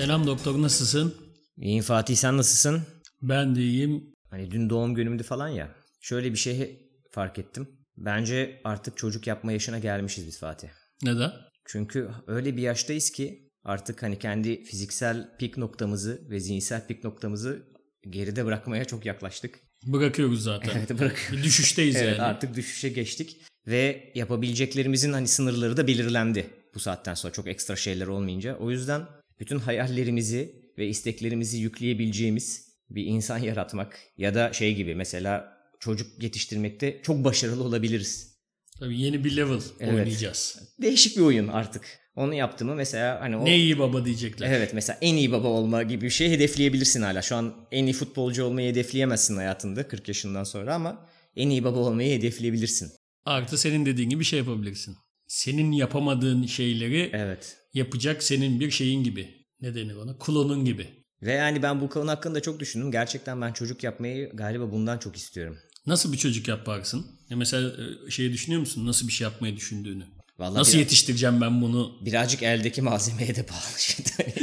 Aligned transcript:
Selam 0.00 0.26
doktor 0.26 0.62
nasılsın? 0.62 1.14
İyiyim 1.56 1.82
Fatih 1.82 2.16
sen 2.16 2.36
nasılsın? 2.36 2.82
Ben 3.22 3.56
de 3.56 3.60
iyiyim. 3.60 4.14
Hani 4.30 4.50
dün 4.50 4.70
doğum 4.70 4.94
günümdü 4.94 5.22
falan 5.22 5.48
ya. 5.48 5.74
Şöyle 6.00 6.32
bir 6.32 6.36
şey 6.36 6.78
fark 7.10 7.38
ettim. 7.38 7.68
Bence 7.96 8.60
artık 8.64 8.96
çocuk 8.96 9.26
yapma 9.26 9.52
yaşına 9.52 9.78
gelmişiz 9.78 10.26
biz 10.26 10.38
Fatih. 10.38 10.68
Neden? 11.02 11.32
Çünkü 11.64 12.08
öyle 12.26 12.56
bir 12.56 12.62
yaştayız 12.62 13.10
ki 13.10 13.50
artık 13.64 14.02
hani 14.02 14.18
kendi 14.18 14.64
fiziksel 14.64 15.36
pik 15.38 15.56
noktamızı 15.56 16.20
ve 16.30 16.40
zihinsel 16.40 16.86
pik 16.86 17.04
noktamızı 17.04 17.62
geride 18.10 18.46
bırakmaya 18.46 18.84
çok 18.84 19.06
yaklaştık. 19.06 19.60
Bırakıyoruz 19.86 20.42
zaten. 20.42 20.70
Evet 20.78 21.00
bırak. 21.00 21.28
Bir 21.32 21.42
düşüşteyiz 21.42 21.96
Evet 21.96 22.18
yani. 22.18 22.22
artık 22.22 22.54
düşüşe 22.54 22.88
geçtik 22.88 23.36
ve 23.66 24.12
yapabileceklerimizin 24.14 25.12
hani 25.12 25.28
sınırları 25.28 25.76
da 25.76 25.86
belirlendi 25.86 26.50
bu 26.74 26.80
saatten 26.80 27.14
sonra 27.14 27.32
çok 27.32 27.46
ekstra 27.46 27.76
şeyler 27.76 28.06
olmayınca. 28.06 28.56
O 28.56 28.70
yüzden 28.70 29.19
bütün 29.40 29.58
hayallerimizi 29.58 30.54
ve 30.78 30.88
isteklerimizi 30.88 31.58
yükleyebileceğimiz 31.58 32.70
bir 32.90 33.04
insan 33.04 33.38
yaratmak 33.38 33.98
ya 34.16 34.34
da 34.34 34.52
şey 34.52 34.74
gibi 34.74 34.94
mesela 34.94 35.56
çocuk 35.80 36.22
yetiştirmekte 36.22 37.00
çok 37.02 37.24
başarılı 37.24 37.64
olabiliriz. 37.64 38.30
Tabii 38.78 39.00
yeni 39.00 39.24
bir 39.24 39.36
level 39.36 39.60
Evet. 39.80 39.94
oynayacağız. 39.94 40.58
Değişik 40.82 41.16
bir 41.16 41.22
oyun 41.22 41.48
artık. 41.48 42.00
Onu 42.16 42.34
yaptı 42.34 42.64
mı 42.64 42.74
mesela 42.74 43.20
hani 43.20 43.36
o 43.36 43.44
Ne 43.44 43.56
iyi 43.58 43.78
baba 43.78 44.04
diyecekler. 44.04 44.50
Evet 44.50 44.74
mesela 44.74 44.98
en 45.00 45.14
iyi 45.14 45.32
baba 45.32 45.48
olma 45.48 45.82
gibi 45.82 46.04
bir 46.04 46.10
şey 46.10 46.30
hedefleyebilirsin 46.30 47.02
hala. 47.02 47.22
Şu 47.22 47.36
an 47.36 47.54
en 47.70 47.84
iyi 47.84 47.92
futbolcu 47.92 48.44
olmayı 48.44 48.70
hedefleyemezsin 48.70 49.36
hayatında 49.36 49.88
40 49.88 50.08
yaşından 50.08 50.44
sonra 50.44 50.74
ama 50.74 51.08
en 51.36 51.50
iyi 51.50 51.64
baba 51.64 51.78
olmayı 51.78 52.18
hedefleyebilirsin. 52.18 52.92
Artı 53.24 53.58
senin 53.58 53.86
dediğin 53.86 54.10
gibi 54.10 54.24
şey 54.24 54.38
yapabilirsin. 54.38 54.96
Senin 55.34 55.72
yapamadığın 55.72 56.46
şeyleri 56.46 57.10
Evet. 57.12 57.56
yapacak 57.74 58.22
senin 58.22 58.60
bir 58.60 58.70
şeyin 58.70 59.04
gibi. 59.04 59.46
Ne 59.60 59.74
denir 59.74 59.94
ona? 59.94 60.18
Klonun 60.18 60.64
gibi. 60.64 60.86
Ve 61.22 61.32
yani 61.32 61.62
ben 61.62 61.80
bu 61.80 61.88
konu 61.88 62.10
hakkında 62.10 62.42
çok 62.42 62.60
düşündüm. 62.60 62.90
Gerçekten 62.92 63.40
ben 63.40 63.52
çocuk 63.52 63.84
yapmayı 63.84 64.30
galiba 64.34 64.72
bundan 64.72 64.98
çok 64.98 65.16
istiyorum. 65.16 65.58
Nasıl 65.86 66.12
bir 66.12 66.18
çocuk 66.18 66.48
yaparsın? 66.48 67.06
Ya 67.30 67.36
mesela 67.36 67.70
şeyi 68.10 68.32
düşünüyor 68.32 68.60
musun? 68.60 68.86
Nasıl 68.86 69.08
bir 69.08 69.12
şey 69.12 69.24
yapmayı 69.24 69.56
düşündüğünü? 69.56 70.04
Vallahi 70.38 70.54
Nasıl 70.58 70.72
biraz- 70.72 70.80
yetiştireceğim 70.80 71.40
ben 71.40 71.62
bunu? 71.62 71.92
birazcık 72.06 72.42
eldeki 72.42 72.82
malzemeye 72.82 73.34
de 73.36 73.48
bağlı 73.48 73.78
şimdi. 73.78 74.10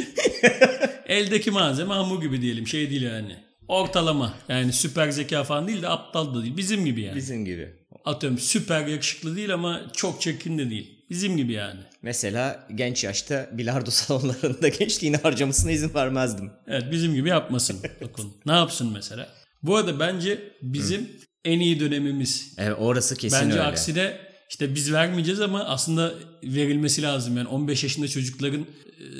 Eldeki 1.06 1.52
malzeme 1.52 1.94
hamur 1.94 2.22
gibi 2.22 2.42
diyelim. 2.42 2.68
Şey 2.68 2.90
değil 2.90 3.02
yani. 3.02 3.36
Ortalama. 3.68 4.34
Yani 4.50 4.74
süper 4.74 5.10
zeka 5.12 5.44
falan 5.44 5.68
değil 5.68 5.82
de 5.82 5.90
aptal 5.90 6.36
da 6.36 6.44
değil. 6.44 6.58
Bizim 6.58 6.86
gibi 6.86 7.02
yani. 7.02 7.16
Bizim 7.16 7.46
gibi. 7.46 7.77
Atıyorum 8.08 8.40
süper 8.40 8.88
yakışıklı 8.88 9.36
değil 9.36 9.54
ama 9.54 9.82
çok 9.94 10.22
çirkin 10.22 10.58
de 10.58 10.70
değil. 10.70 11.06
Bizim 11.10 11.38
gibi 11.38 11.54
yani. 11.54 11.80
Mesela 12.02 12.68
genç 12.76 13.04
yaşta 13.04 13.50
bilardo 13.52 13.92
salonlarında 13.92 14.68
gençliğini 14.68 15.18
harcamasına 15.18 15.72
izin 15.72 15.94
vermezdim. 15.94 16.52
Evet 16.68 16.84
bizim 16.92 17.14
gibi 17.14 17.30
yapmasın. 17.30 17.80
Bakın. 18.02 18.34
Ne 18.46 18.52
yapsın 18.52 18.92
mesela? 18.94 19.30
Bu 19.64 19.76
arada 19.76 20.00
bence 20.00 20.54
bizim 20.62 21.10
en 21.46 21.60
iyi 21.60 21.80
dönemimiz. 21.80 22.54
Evet 22.58 22.76
orası 22.80 23.16
kesin 23.16 23.40
Bence 23.42 23.54
öyle. 23.54 23.64
aksine 23.64 24.18
işte 24.50 24.76
biz 24.76 24.94
vermeyeceğiz 24.94 25.42
ama 25.42 25.64
aslında 25.64 26.14
verilmesi 26.44 27.02
lazım. 27.02 27.38
Yani 27.38 27.48
15 27.48 27.84
yaşında 27.84 28.08
çocukların 28.08 28.66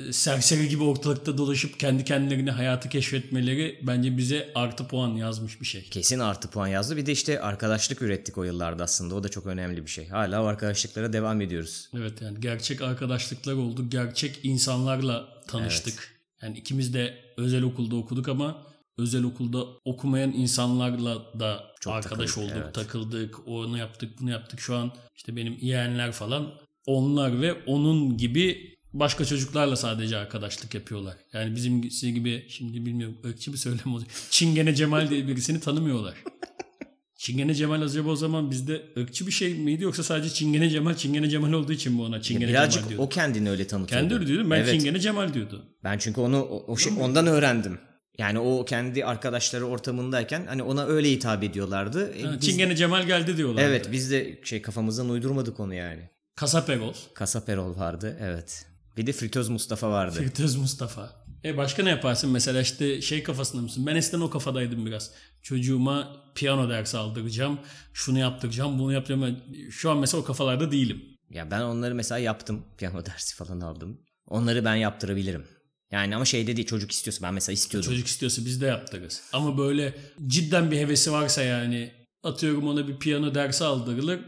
e, 0.08 0.12
serseri 0.12 0.68
gibi 0.68 0.82
ortalıkta 0.82 1.38
dolaşıp 1.38 1.80
kendi 1.80 2.04
kendilerine 2.04 2.50
hayatı 2.50 2.88
keşfetmeleri 2.88 3.80
bence 3.82 4.16
bize 4.16 4.52
artı 4.54 4.88
puan 4.88 5.08
yazmış 5.08 5.60
bir 5.60 5.66
şey. 5.66 5.82
Kesin 5.82 6.18
artı 6.18 6.50
puan 6.50 6.66
yazdı. 6.66 6.96
Bir 6.96 7.06
de 7.06 7.12
işte 7.12 7.40
arkadaşlık 7.40 8.02
ürettik 8.02 8.38
o 8.38 8.44
yıllarda 8.44 8.84
aslında. 8.84 9.14
O 9.14 9.24
da 9.24 9.28
çok 9.28 9.46
önemli 9.46 9.86
bir 9.86 9.90
şey. 9.90 10.08
Hala 10.08 10.46
arkadaşlıklara 10.46 11.12
devam 11.12 11.40
ediyoruz. 11.40 11.88
Evet 11.96 12.22
yani 12.22 12.40
gerçek 12.40 12.82
arkadaşlıklar 12.82 13.52
oldu. 13.52 13.90
Gerçek 13.90 14.40
insanlarla 14.42 15.28
tanıştık. 15.48 16.18
Yani 16.42 16.58
ikimiz 16.58 16.94
de 16.94 17.14
özel 17.36 17.62
okulda 17.62 17.96
okuduk 17.96 18.28
ama 18.28 18.67
özel 18.98 19.24
okulda 19.24 19.64
okumayan 19.84 20.32
insanlarla 20.32 21.40
da 21.40 21.64
Çok 21.80 21.94
arkadaş 21.94 22.30
takıldık, 22.30 22.38
olduk, 22.38 22.62
evet. 22.64 22.74
takıldık, 22.74 23.48
onu 23.48 23.78
yaptık, 23.78 24.20
bunu 24.20 24.30
yaptık. 24.30 24.60
Şu 24.60 24.76
an 24.76 24.92
işte 25.16 25.36
benim 25.36 25.58
yeğenler 25.60 26.12
falan 26.12 26.54
onlar 26.86 27.40
ve 27.40 27.52
onun 27.52 28.16
gibi 28.16 28.78
başka 28.92 29.24
çocuklarla 29.24 29.76
sadece 29.76 30.16
arkadaşlık 30.16 30.74
yapıyorlar. 30.74 31.16
Yani 31.32 31.56
bizim 31.56 31.82
gibi 32.14 32.46
şimdi 32.48 32.86
bilmiyorum 32.86 33.18
ırkçı 33.24 33.52
bir 33.52 33.58
söylem 33.58 33.94
olacak. 33.94 34.10
Çingene 34.30 34.74
Cemal 34.74 35.10
diye 35.10 35.28
birisini 35.28 35.60
tanımıyorlar. 35.60 36.14
Çingene 37.16 37.54
Cemal 37.54 37.82
acaba 37.82 38.10
o 38.10 38.16
zaman 38.16 38.50
bizde 38.50 38.82
ırkçı 38.98 39.26
bir 39.26 39.32
şey 39.32 39.54
miydi 39.54 39.82
yoksa 39.82 40.02
sadece 40.02 40.34
Çingene 40.34 40.70
Cemal 40.70 40.94
Çingene 40.94 41.30
Cemal 41.30 41.52
olduğu 41.52 41.72
için 41.72 41.92
mi 41.92 42.02
ona 42.02 42.22
Çingene 42.22 42.48
Birazcık 42.48 42.74
Cemal 42.74 42.88
diyordu? 42.88 43.02
o 43.04 43.08
kendini 43.08 43.50
öyle 43.50 43.66
tanıtıyordu. 43.66 44.02
Kendi 44.02 44.14
öyle 44.14 44.26
diyordu. 44.26 44.50
Ben 44.50 44.56
evet. 44.56 44.72
Çingene 44.72 45.00
Cemal 45.00 45.34
diyordu. 45.34 45.64
Ben 45.84 45.98
çünkü 45.98 46.20
onu 46.20 46.42
o, 46.42 46.72
o 46.72 46.76
şey, 46.76 46.92
ondan 47.00 47.26
öğrendim. 47.26 47.78
Yani 48.18 48.38
o 48.38 48.64
kendi 48.64 49.04
arkadaşları 49.04 49.66
ortamındayken 49.66 50.46
hani 50.46 50.62
ona 50.62 50.86
öyle 50.86 51.10
hitap 51.10 51.42
ediyorlardı. 51.44 52.12
E, 52.12 52.22
Ha, 52.22 52.32
biz- 52.40 52.46
Çingene 52.48 52.76
Cemal 52.76 53.06
geldi 53.06 53.36
diyorlar. 53.36 53.62
Evet 53.62 53.88
biz 53.92 54.10
de 54.10 54.40
şey 54.44 54.62
kafamızdan 54.62 55.08
uydurmadık 55.08 55.60
onu 55.60 55.74
yani. 55.74 56.10
Kasap 56.36 56.70
Erol. 56.70 56.94
Kasap 57.14 57.48
Erol 57.48 57.76
vardı 57.76 58.16
evet. 58.20 58.66
Bir 58.96 59.06
de 59.06 59.12
Fritöz 59.12 59.48
Mustafa 59.48 59.90
vardı. 59.90 60.18
Firtöz 60.18 60.56
Mustafa. 60.56 61.12
E 61.44 61.56
başka 61.56 61.82
ne 61.82 61.90
yaparsın? 61.90 62.30
Mesela 62.30 62.60
işte 62.60 63.00
şey 63.02 63.22
kafasında 63.22 63.62
mısın? 63.62 63.86
Ben 63.86 63.96
eskiden 63.96 64.20
o 64.20 64.30
kafadaydım 64.30 64.86
biraz. 64.86 65.10
Çocuğuma 65.42 66.16
piyano 66.34 66.68
dersi 66.70 66.96
aldıracağım. 66.98 67.58
Şunu 67.92 68.18
yaptıracağım, 68.18 68.78
bunu 68.78 68.92
yaptıracağım. 68.92 69.36
Şu 69.70 69.90
an 69.90 69.98
mesela 69.98 70.20
o 70.20 70.24
kafalarda 70.24 70.72
değilim. 70.72 71.02
Ya 71.30 71.50
ben 71.50 71.60
onları 71.60 71.94
mesela 71.94 72.18
yaptım. 72.18 72.64
Piyano 72.78 73.06
dersi 73.06 73.36
falan 73.36 73.60
aldım. 73.60 74.00
Onları 74.26 74.64
ben 74.64 74.74
yaptırabilirim. 74.74 75.44
Yani 75.92 76.16
ama 76.16 76.24
şeyde 76.24 76.56
değil 76.56 76.68
çocuk 76.68 76.92
istiyorsa 76.92 77.22
ben 77.22 77.34
mesela 77.34 77.54
istiyordum. 77.54 77.90
Çocuk 77.90 78.06
istiyorsa 78.06 78.44
biz 78.44 78.60
de 78.60 78.66
yaptırırız. 78.66 79.22
Ama 79.32 79.58
böyle 79.58 79.94
cidden 80.26 80.70
bir 80.70 80.76
hevesi 80.76 81.12
varsa 81.12 81.42
yani 81.42 81.92
atıyorum 82.22 82.68
ona 82.68 82.88
bir 82.88 82.98
piyano 82.98 83.34
dersi 83.34 83.64
aldırılır. 83.64 84.20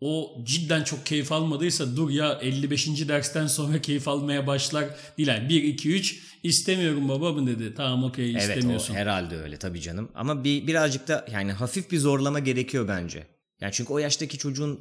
O 0.00 0.42
cidden 0.44 0.84
çok 0.84 1.06
keyif 1.06 1.32
almadıysa 1.32 1.96
dur 1.96 2.10
ya 2.10 2.38
55. 2.42 3.08
dersten 3.08 3.46
sonra 3.46 3.80
keyif 3.80 4.08
almaya 4.08 4.46
başlar. 4.46 4.88
Yani 5.18 5.48
1, 5.48 5.62
2, 5.62 5.90
3 5.90 6.22
istemiyorum 6.42 7.08
baba 7.08 7.32
mı 7.32 7.46
dedi. 7.46 7.74
Tamam 7.76 8.04
okey 8.04 8.30
Evet 8.30 8.42
istemiyorsun. 8.42 8.94
o 8.94 8.96
herhalde 8.96 9.36
öyle 9.36 9.56
tabii 9.56 9.80
canım. 9.80 10.08
Ama 10.14 10.44
bir 10.44 10.66
birazcık 10.66 11.08
da 11.08 11.26
yani 11.32 11.52
hafif 11.52 11.90
bir 11.90 11.98
zorlama 11.98 12.38
gerekiyor 12.38 12.88
bence. 12.88 13.26
Yani 13.60 13.72
çünkü 13.72 13.92
o 13.92 13.98
yaştaki 13.98 14.38
çocuğun 14.38 14.80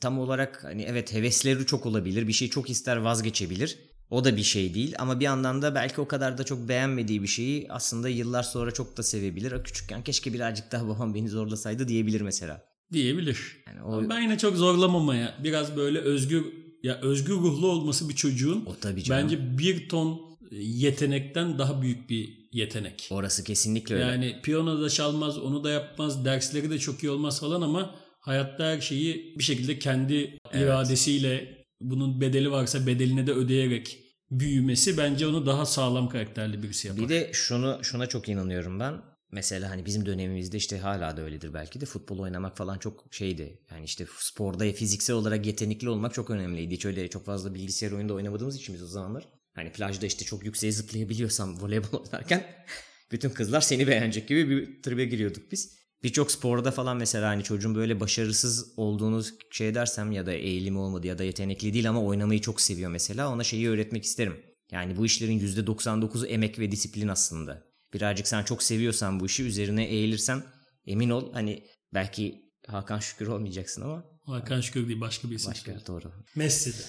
tam 0.00 0.18
olarak 0.18 0.64
hani 0.64 0.82
evet 0.82 1.12
hevesleri 1.14 1.66
çok 1.66 1.86
olabilir. 1.86 2.28
Bir 2.28 2.32
şey 2.32 2.50
çok 2.50 2.70
ister 2.70 2.96
vazgeçebilir. 2.96 3.78
O 4.10 4.24
da 4.24 4.36
bir 4.36 4.42
şey 4.42 4.74
değil 4.74 4.94
ama 4.98 5.20
bir 5.20 5.24
yandan 5.24 5.62
da 5.62 5.74
belki 5.74 6.00
o 6.00 6.08
kadar 6.08 6.38
da 6.38 6.44
çok 6.44 6.68
beğenmediği 6.68 7.22
bir 7.22 7.28
şeyi 7.28 7.66
aslında 7.72 8.08
yıllar 8.08 8.42
sonra 8.42 8.70
çok 8.70 8.96
da 8.96 9.02
sevebilir. 9.02 9.64
Küçükken 9.64 10.04
keşke 10.04 10.32
birazcık 10.32 10.72
daha 10.72 10.88
babam 10.88 11.14
beni 11.14 11.28
zorlasaydı 11.28 11.88
diyebilir 11.88 12.20
mesela. 12.20 12.64
diyebilir. 12.92 13.56
Yani 13.66 13.82
o, 13.82 13.92
Ama 13.92 14.10
Ben 14.10 14.20
yine 14.20 14.38
çok 14.38 14.56
zorlamamaya 14.56 15.34
biraz 15.44 15.76
böyle 15.76 15.98
özgür 15.98 16.44
ya 16.82 17.00
özgür 17.02 17.34
ruhlu 17.34 17.66
olması 17.68 18.08
bir 18.08 18.14
çocuğun 18.14 18.64
o 18.66 18.76
tabii 18.80 19.02
canım. 19.02 19.22
bence 19.24 19.58
bir 19.58 19.88
ton 19.88 20.20
yetenekten 20.52 21.58
daha 21.58 21.82
büyük 21.82 22.10
bir 22.10 22.48
yetenek. 22.52 23.08
Orası 23.10 23.44
kesinlikle 23.44 23.94
öyle. 23.94 24.04
Yani 24.04 24.36
piyano 24.42 24.82
da 24.82 24.90
çalmaz, 24.90 25.38
onu 25.38 25.64
da 25.64 25.70
yapmaz, 25.70 26.24
dersleri 26.24 26.70
de 26.70 26.78
çok 26.78 27.02
iyi 27.02 27.10
olmaz 27.10 27.40
falan 27.40 27.62
ama 27.62 27.94
hayatta 28.20 28.64
her 28.64 28.80
şeyi 28.80 29.34
bir 29.38 29.44
şekilde 29.44 29.78
kendi 29.78 30.38
iradesiyle 30.54 31.57
bunun 31.80 32.20
bedeli 32.20 32.50
varsa 32.50 32.86
bedelini 32.86 33.26
de 33.26 33.32
ödeyerek 33.32 33.98
büyümesi 34.30 34.98
bence 34.98 35.26
onu 35.26 35.46
daha 35.46 35.66
sağlam 35.66 36.08
karakterli 36.08 36.62
birisi 36.62 36.88
yapar. 36.88 37.04
Bir 37.04 37.08
de 37.08 37.30
şunu 37.32 37.78
şuna 37.82 38.06
çok 38.06 38.28
inanıyorum 38.28 38.80
ben. 38.80 38.94
Mesela 39.32 39.70
hani 39.70 39.86
bizim 39.86 40.06
dönemimizde 40.06 40.56
işte 40.56 40.78
hala 40.78 41.16
da 41.16 41.22
öyledir 41.22 41.54
belki 41.54 41.80
de 41.80 41.84
futbol 41.84 42.18
oynamak 42.18 42.56
falan 42.56 42.78
çok 42.78 43.04
şeydi. 43.10 43.62
Yani 43.70 43.84
işte 43.84 44.06
sporda 44.18 44.72
fiziksel 44.72 45.16
olarak 45.16 45.46
yetenekli 45.46 45.88
olmak 45.88 46.14
çok 46.14 46.30
önemliydi. 46.30 46.74
Hiç 46.74 46.84
öyle 46.84 47.08
çok 47.08 47.24
fazla 47.26 47.54
bilgisayar 47.54 47.92
oyunda 47.92 48.14
oynamadığımız 48.14 48.56
için 48.56 48.74
biz 48.74 48.82
o 48.82 48.86
zamanlar. 48.86 49.28
Hani 49.54 49.72
plajda 49.72 50.06
işte 50.06 50.24
çok 50.24 50.44
yükseğe 50.44 50.72
zıplayabiliyorsam 50.72 51.60
voleybol 51.60 51.98
oynarken 52.04 52.46
bütün 53.12 53.30
kızlar 53.30 53.60
seni 53.60 53.86
beğenecek 53.86 54.28
gibi 54.28 54.50
bir 54.50 54.82
tribe 54.82 55.04
giriyorduk 55.04 55.52
biz. 55.52 55.78
Birçok 56.02 56.30
sporda 56.30 56.70
falan 56.70 56.96
mesela 56.96 57.28
hani 57.28 57.42
çocuğun 57.44 57.74
böyle 57.74 58.00
başarısız 58.00 58.72
olduğunu 58.76 59.24
şey 59.50 59.74
dersem 59.74 60.12
ya 60.12 60.26
da 60.26 60.32
eğilimi 60.32 60.78
olmadı 60.78 61.06
ya 61.06 61.18
da 61.18 61.24
yetenekli 61.24 61.72
değil 61.72 61.88
ama 61.88 62.02
oynamayı 62.02 62.40
çok 62.40 62.60
seviyor 62.60 62.90
mesela 62.90 63.32
ona 63.32 63.44
şeyi 63.44 63.68
öğretmek 63.68 64.04
isterim. 64.04 64.36
Yani 64.70 64.96
bu 64.96 65.06
işlerin 65.06 65.40
%99'u 65.40 66.26
emek 66.26 66.58
ve 66.58 66.70
disiplin 66.70 67.08
aslında. 67.08 67.62
Birazcık 67.94 68.28
sen 68.28 68.42
çok 68.42 68.62
seviyorsan 68.62 69.20
bu 69.20 69.26
işi 69.26 69.44
üzerine 69.44 69.84
eğilirsen 69.84 70.42
emin 70.86 71.10
ol 71.10 71.32
hani 71.32 71.64
belki 71.94 72.48
Hakan 72.66 72.98
Şükür 72.98 73.26
olmayacaksın 73.26 73.82
ama 73.82 74.04
Hakan 74.26 74.60
Şükür 74.60 74.88
değil 74.88 75.00
başka 75.00 75.30
bir 75.30 75.34
isim. 75.34 75.50
başka 75.50 75.86
doğru. 75.86 76.12
Messi 76.36 76.72
de. 76.72 76.82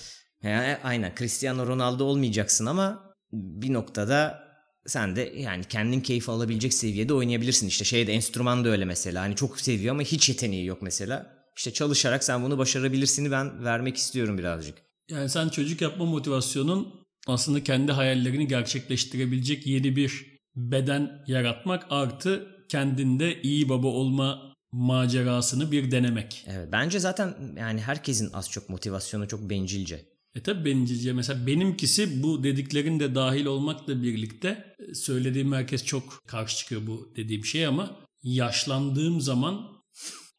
Yani 0.44 0.78
aynen 0.84 1.16
Cristiano 1.16 1.68
Ronaldo 1.68 2.04
olmayacaksın 2.04 2.66
ama 2.66 3.14
bir 3.32 3.74
noktada 3.74 4.49
sen 4.86 5.16
de 5.16 5.34
yani 5.38 5.64
kendin 5.64 6.02
keyif 6.02 6.30
alabilecek 6.30 6.74
seviyede 6.74 7.14
oynayabilirsin. 7.14 7.68
İşte 7.68 7.86
şeyde 7.86 8.14
enstrüman 8.14 8.66
da 8.66 8.70
öyle 8.70 8.86
mesela. 8.86 9.22
Hani 9.22 9.36
çok 9.36 9.60
seviyor 9.60 9.92
ama 9.92 10.02
hiç 10.02 10.30
yeteneği 10.30 10.66
yok 10.66 10.82
mesela. 10.82 11.40
İşte 11.58 11.74
çalışarak 11.74 12.24
sen 12.24 12.44
bunu 12.44 12.58
başarabilirsini 12.58 13.32
ben 13.32 13.64
vermek 13.64 13.98
istiyorum 13.98 14.38
birazcık. 14.38 14.78
Yani 15.10 15.30
sen 15.30 15.50
çocuk 15.50 15.82
yapma 15.82 16.06
motivasyonun 16.06 17.06
aslında 17.28 17.64
kendi 17.64 17.92
hayallerini 17.92 18.48
gerçekleştirebilecek 18.48 19.68
yeni 19.68 19.96
bir 19.96 20.40
beden 20.56 21.24
yaratmak 21.28 21.86
artı 21.90 22.48
kendinde 22.70 23.42
iyi 23.42 23.70
baba 23.70 23.88
olma 23.88 24.54
macerasını 24.72 25.72
bir 25.72 25.92
denemek. 25.92 26.46
Evet, 26.48 26.70
bence 26.72 27.00
zaten 27.00 27.36
yani 27.58 27.82
herkesin 27.82 28.30
az 28.34 28.52
çok 28.52 28.70
motivasyonu 28.70 29.28
çok 29.28 29.50
bencilce. 29.50 30.06
E 30.36 30.44
tabi 30.44 30.66
bencilce 30.66 31.14
mesela 31.14 31.48
benimkisi 31.48 32.24
bu 32.24 32.44
dediklerin 32.44 33.00
de 33.00 33.16
dahil 33.16 33.46
olmakla 33.46 34.04
birlikte 34.04 34.76
e, 34.90 34.94
söylediğim 34.94 35.54
herkes 35.54 35.86
çok 35.86 36.28
karşı 36.28 36.58
çıkıyor 36.58 36.88
bu 36.88 37.14
dediğim 37.16 37.46
şey 37.46 37.66
ama 37.66 37.96
yaşlandığım 38.24 39.22
zaman 39.22 39.68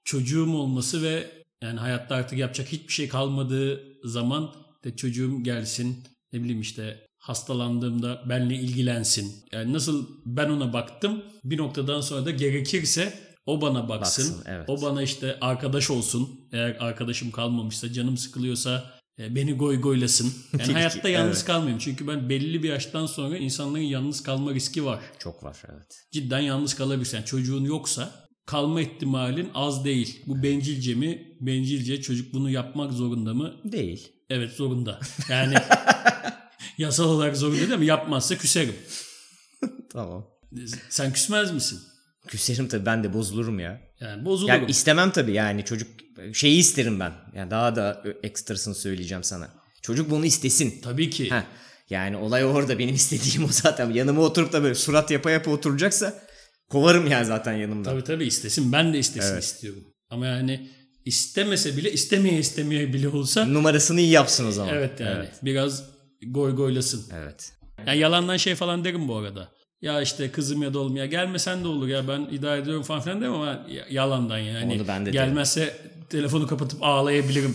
çocuğum 0.05 0.55
olması 0.55 1.03
ve 1.03 1.45
yani 1.63 1.81
hayatta 1.81 2.15
artık 2.15 2.39
yapacak 2.39 2.73
hiçbir 2.73 2.93
şey 2.93 3.09
kalmadığı 3.09 3.83
zaman 4.05 4.55
de 4.85 4.97
çocuğum 4.97 5.43
gelsin 5.43 6.05
ne 6.33 6.41
bileyim 6.43 6.61
işte 6.61 7.07
hastalandığımda 7.19 8.23
benle 8.29 8.55
ilgilensin. 8.55 9.45
Yani 9.53 9.73
nasıl 9.73 10.07
ben 10.27 10.51
ona 10.51 10.73
baktım 10.73 11.23
bir 11.45 11.59
noktadan 11.59 12.01
sonra 12.01 12.27
da 12.27 12.31
gerekirse 12.31 13.15
o 13.47 13.61
bana 13.61 13.89
baksın. 13.89 14.35
Baksın, 14.35 14.45
evet. 14.47 14.69
O 14.69 14.83
bana 14.83 15.03
işte 15.03 15.39
arkadaş 15.41 15.91
olsun. 15.91 16.41
Eğer 16.53 16.77
arkadaşım 16.81 17.31
kalmamışsa 17.31 17.93
canım 17.93 18.17
sıkılıyorsa 18.17 19.00
beni 19.31 19.53
goy 19.53 19.81
goylasın. 19.81 20.33
Yani 20.59 20.73
hayatta 20.73 21.09
yalnız 21.09 21.37
Evet. 21.37 21.47
kalmayayım. 21.47 21.79
Çünkü 21.79 22.09
ben 22.09 22.29
belli 22.29 22.63
bir 22.63 22.69
yaştan 22.69 23.07
sonra 23.07 23.37
insanların 23.39 23.83
yalnız 23.83 24.23
kalma 24.23 24.55
riski 24.55 24.85
var. 24.85 25.01
Çok 25.19 25.45
var 25.45 25.57
evet. 25.73 26.05
Cidden 26.13 26.41
yalnız 26.41 26.75
kalabilirsin. 26.75 27.17
Yani 27.17 27.27
çocuğun 27.27 27.65
yoksa 27.65 28.29
kalma 28.47 28.81
ihtimalin 28.81 29.51
az 29.55 29.85
değil. 29.85 30.23
Bu 30.27 30.43
bencilce 30.43 30.95
mi? 30.95 31.37
Bencilce 31.41 32.01
çocuk 32.03 32.35
bunu 32.35 32.51
yapmak 32.51 32.93
zorunda 32.93 33.35
mı? 33.35 33.55
Değil. 33.65 34.13
Evet 34.31 34.53
zorunda. 34.53 35.01
Yani 35.29 35.55
yasal 36.79 37.05
olarak 37.05 37.37
zorunda 37.37 37.59
değil 37.69 37.79
mi? 37.79 37.87
Yapmazsa 37.87 38.37
küserim. 38.39 38.75
Tamam. 39.93 40.27
Sen 40.89 41.13
küsmez 41.13 41.53
misin? 41.53 41.79
Küserim 42.27 42.69
tabii 42.69 42.87
ben 42.87 43.05
de 43.05 43.13
bozulurum 43.15 43.59
ya. 43.61 43.81
Yani 44.01 44.25
bozulurum. 44.25 44.55
Yani 44.57 44.71
istemem 44.71 45.11
tabii 45.11 45.33
yani 45.33 45.65
çocuk 45.65 45.89
şeyi 46.33 46.59
isterim 46.59 47.01
ben. 47.01 47.13
Yani 47.35 47.51
daha 47.51 47.77
da 47.77 48.03
ekstrasını 48.23 48.75
söyleyeceğim 48.75 49.25
sana. 49.25 49.49
Çocuk 49.83 50.11
bunu 50.11 50.25
istesin. 50.27 50.81
Tabii 50.83 51.11
ki. 51.11 51.31
Heh, 51.31 51.43
yani 51.91 52.17
olay 52.17 52.45
orada 52.45 52.79
benim 52.79 52.95
istediğim 52.95 53.45
o 53.45 53.49
zaten. 53.53 53.91
Yanıma 53.91 54.23
oturup 54.23 54.53
da 54.53 54.63
böyle 54.63 54.75
surat 54.75 55.11
yapa 55.11 55.31
yapa 55.31 55.51
oturacaksa 55.51 56.23
kovarım 56.69 57.07
ya 57.07 57.25
zaten 57.25 57.53
yanımda. 57.53 57.91
Tabii 57.91 58.05
tabii 58.05 58.27
istesin. 58.27 58.73
Ben 58.73 58.93
de 58.93 58.99
istesin 58.99 59.33
Evet. 59.33 59.45
istiyorum. 59.45 59.83
Ama 60.11 60.27
yani 60.27 60.71
istemese 61.05 61.77
bile 61.77 61.93
istemeye 61.93 62.39
istemeye 62.39 62.93
bile 62.93 63.09
olsa 63.09 63.47
Numarasını 63.47 64.01
iyi 64.01 64.11
yapsın 64.11 64.47
o 64.47 64.51
zaman. 64.53 64.75
evet 64.75 65.01
yani 65.01 65.17
Evet. 65.17 65.33
biraz 65.43 65.83
goy 66.27 66.55
goylasın. 66.57 67.07
evet. 67.15 67.53
Yani 67.87 67.99
yalandan 67.99 68.37
şey 68.37 68.55
falan 68.55 68.85
derim 68.85 69.09
bu 69.09 69.17
arada. 69.17 69.53
Ya 69.83 70.03
işte 70.03 70.31
kızım 70.33 70.63
ya 70.63 70.75
da 70.75 70.79
oğlum 70.79 70.97
ya 70.97 71.07
gelmesen 71.07 71.65
de 71.65 71.69
olur 71.69 71.89
ya 71.89 72.09
ben 72.09 72.21
idare 72.31 72.61
ediyorum 72.61 72.83
falan 72.83 73.01
filan 73.01 73.21
demem 73.21 73.35
ama 73.35 73.67
ya- 73.71 73.87
yalandan 73.91 74.39
yani. 74.39 74.75
Onu 74.75 74.89
ben 74.89 75.07
de 75.07 75.11
Gelmezse 75.11 75.81
telefonu 76.09 76.47
kapatıp 76.47 76.83
ağlayabilirim. 76.83 77.55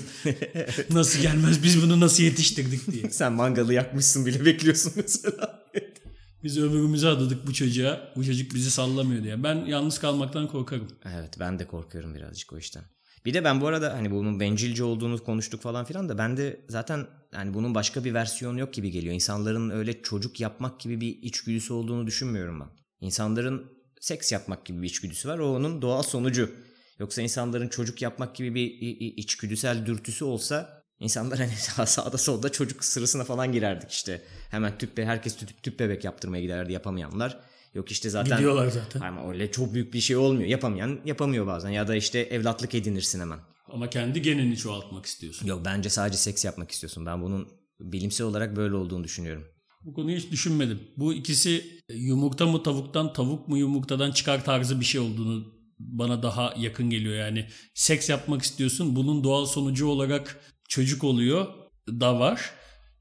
nasıl 0.90 1.22
gelmez 1.22 1.64
biz 1.64 1.82
bunu 1.84 2.00
nasıl 2.00 2.24
yetiştirdik 2.24 2.92
diye. 2.92 3.10
Sen 3.12 3.34
mangalı 3.34 3.74
yakmışsın 3.74 4.26
bile 4.26 4.46
bekliyorsun 4.46 4.94
mesela. 4.96 5.66
Biz 6.44 6.58
ömrümüzü 6.58 7.08
adadık 7.08 7.48
bu 7.48 7.54
çocuğa. 7.54 8.14
Bu 8.16 8.26
çocuk 8.26 8.54
bizi 8.56 8.72
sallamıyor 8.72 9.24
diye. 9.24 9.44
Ben 9.44 9.56
yalnız 9.66 10.00
kalmaktan 10.00 10.48
korkarım. 10.48 10.88
Evet 11.16 11.40
ben 11.40 11.60
de 11.60 11.68
korkuyorum 11.68 12.16
birazcık 12.16 12.54
o 12.54 12.58
işten. 12.58 12.84
Bir 13.26 13.34
de 13.34 13.44
ben 13.44 13.62
bu 13.62 13.68
arada 13.68 13.94
hani 13.94 14.12
bunun 14.12 14.40
bencilce 14.40 14.84
olduğunu 14.84 15.24
konuştuk 15.24 15.62
falan 15.62 15.86
filan 15.86 16.10
da 16.10 16.18
ben 16.18 16.38
de 16.38 16.66
zaten 16.70 17.08
hani 17.32 17.54
bunun 17.54 17.76
başka 17.76 18.04
bir 18.04 18.14
versiyonu 18.14 18.60
yok 18.60 18.74
gibi 18.74 18.92
geliyor. 18.92 19.14
İnsanların 19.14 19.70
öyle 19.70 20.02
çocuk 20.02 20.40
yapmak 20.40 20.80
gibi 20.80 21.02
bir 21.02 21.18
içgüdüsü 21.22 21.74
olduğunu 21.74 22.08
düşünmüyorum 22.08 22.60
ben. 22.60 22.68
İnsanların 23.02 23.72
seks 24.02 24.32
yapmak 24.32 24.66
gibi 24.66 24.82
bir 24.82 24.88
içgüdüsü 24.88 25.30
var. 25.30 25.40
O 25.40 25.56
onun 25.56 25.82
doğal 25.82 26.04
sonucu. 26.04 26.52
Yoksa 27.00 27.22
insanların 27.22 27.68
çocuk 27.68 28.02
yapmak 28.02 28.36
gibi 28.36 28.56
bir 28.56 28.72
içgüdüsel 29.18 29.86
dürtüsü 29.86 30.26
olsa 30.26 30.84
insanlar 31.00 31.40
hani 31.40 31.52
sağ- 31.56 31.86
sağda 31.86 32.18
solda 32.18 32.52
çocuk 32.52 32.84
sırasına 32.84 33.24
falan 33.24 33.52
girerdik 33.52 33.92
işte. 33.92 34.22
Hemen 34.52 34.78
tüp 34.78 34.98
herkes 34.98 35.36
tüp, 35.36 35.64
tüp 35.64 35.80
bebek 35.80 36.04
yaptırmaya 36.04 36.42
giderdi 36.42 36.74
yapamayanlar. 36.74 37.40
Yok 37.76 37.92
işte 37.92 38.10
zaten 38.10 38.38
Gidiyorlar 38.38 38.68
zaten. 38.68 39.02
ama 39.02 39.30
öyle 39.30 39.52
çok 39.52 39.74
büyük 39.74 39.94
bir 39.94 40.00
şey 40.02 40.16
olmuyor. 40.16 40.50
Yapamayan 40.50 41.00
yapamıyor 41.06 41.48
bazen 41.48 41.70
ya 41.70 41.88
da 41.88 41.96
işte 41.96 42.20
evlatlık 42.20 42.76
edinirsin 42.76 43.20
hemen. 43.20 43.40
Ama 43.68 43.90
kendi 43.90 44.22
genini 44.22 44.58
çoğaltmak 44.58 45.06
istiyorsun. 45.06 45.48
Yok 45.48 45.62
bence 45.66 45.90
sadece 45.90 46.18
seks 46.18 46.46
yapmak 46.46 46.72
istiyorsun. 46.72 47.06
Ben 47.06 47.22
bunun 47.22 47.48
bilimsel 47.80 48.28
olarak 48.28 48.56
böyle 48.56 48.76
olduğunu 48.76 49.04
düşünüyorum. 49.04 49.44
Bu 49.82 49.94
konuyu 49.94 50.18
hiç 50.18 50.32
düşünmedim. 50.32 50.80
Bu 50.98 51.14
ikisi 51.14 51.66
yumurta 51.90 52.46
mı 52.46 52.64
tavuktan, 52.64 53.14
tavuk 53.14 53.48
mu 53.48 53.58
yumurtadan 53.58 54.12
çıkar 54.12 54.46
tarzı 54.46 54.80
bir 54.80 54.86
şey 54.86 55.02
olduğunu 55.02 55.54
bana 55.80 56.24
daha 56.24 56.54
yakın 56.58 56.90
geliyor. 56.90 57.16
Yani 57.16 57.46
seks 57.74 58.10
yapmak 58.10 58.42
istiyorsun. 58.42 58.96
Bunun 58.96 59.24
doğal 59.24 59.46
sonucu 59.46 59.88
olarak 59.88 60.40
çocuk 60.70 61.04
oluyor 61.04 61.48
da 61.88 62.20
var. 62.20 62.52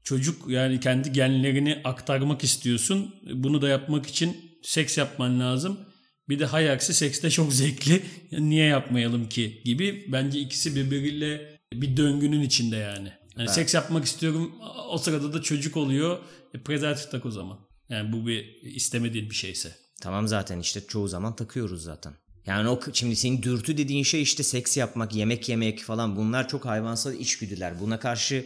Çocuk 0.03 0.49
yani 0.49 0.79
kendi 0.79 1.11
genlerini 1.11 1.81
aktarmak 1.83 2.43
istiyorsun. 2.43 3.15
Bunu 3.33 3.61
da 3.61 3.69
yapmak 3.69 4.07
için 4.07 4.37
seks 4.65 4.97
yapman 4.97 5.39
lazım. 5.39 5.79
Bir 6.29 6.39
de 6.39 6.45
hay 6.45 6.71
aksi 6.71 6.93
seks 6.93 7.23
de 7.23 7.29
çok 7.29 7.53
zevkli. 7.53 8.03
Niye 8.31 8.65
yapmayalım 8.65 9.29
ki 9.29 9.61
gibi. 9.65 10.05
Bence 10.11 10.39
ikisi 10.39 10.75
birbiriyle 10.75 11.59
bir 11.73 11.97
döngünün 11.97 12.41
içinde 12.41 12.75
yani. 12.75 13.11
Yani 13.37 13.49
seks 13.49 13.73
yapmak 13.73 14.05
istiyorum. 14.05 14.51
O 14.89 14.97
sırada 14.97 15.33
da 15.33 15.41
çocuk 15.41 15.77
oluyor. 15.77 16.19
E, 16.53 16.63
prezervatif 16.63 17.11
tak 17.11 17.25
o 17.25 17.31
zaman. 17.31 17.59
Yani 17.89 18.11
bu 18.13 18.27
bir 18.27 18.61
istemediğin 18.63 19.29
bir 19.29 19.35
şeyse. 19.35 19.75
Tamam 20.01 20.27
zaten 20.27 20.59
işte 20.59 20.81
çoğu 20.87 21.07
zaman 21.07 21.35
takıyoruz 21.35 21.83
zaten. 21.83 22.13
Yani 22.45 22.69
o 22.69 22.79
şimdi 22.93 23.15
senin 23.15 23.41
dürtü 23.41 23.77
dediğin 23.77 24.03
şey 24.03 24.21
işte 24.21 24.43
seks 24.43 24.77
yapmak, 24.77 25.15
yemek 25.15 25.49
yemek 25.49 25.83
falan 25.83 26.15
bunlar 26.15 26.47
çok 26.47 26.65
hayvansal 26.65 27.13
içgüdüler. 27.13 27.79
Buna 27.79 27.99
karşı 27.99 28.45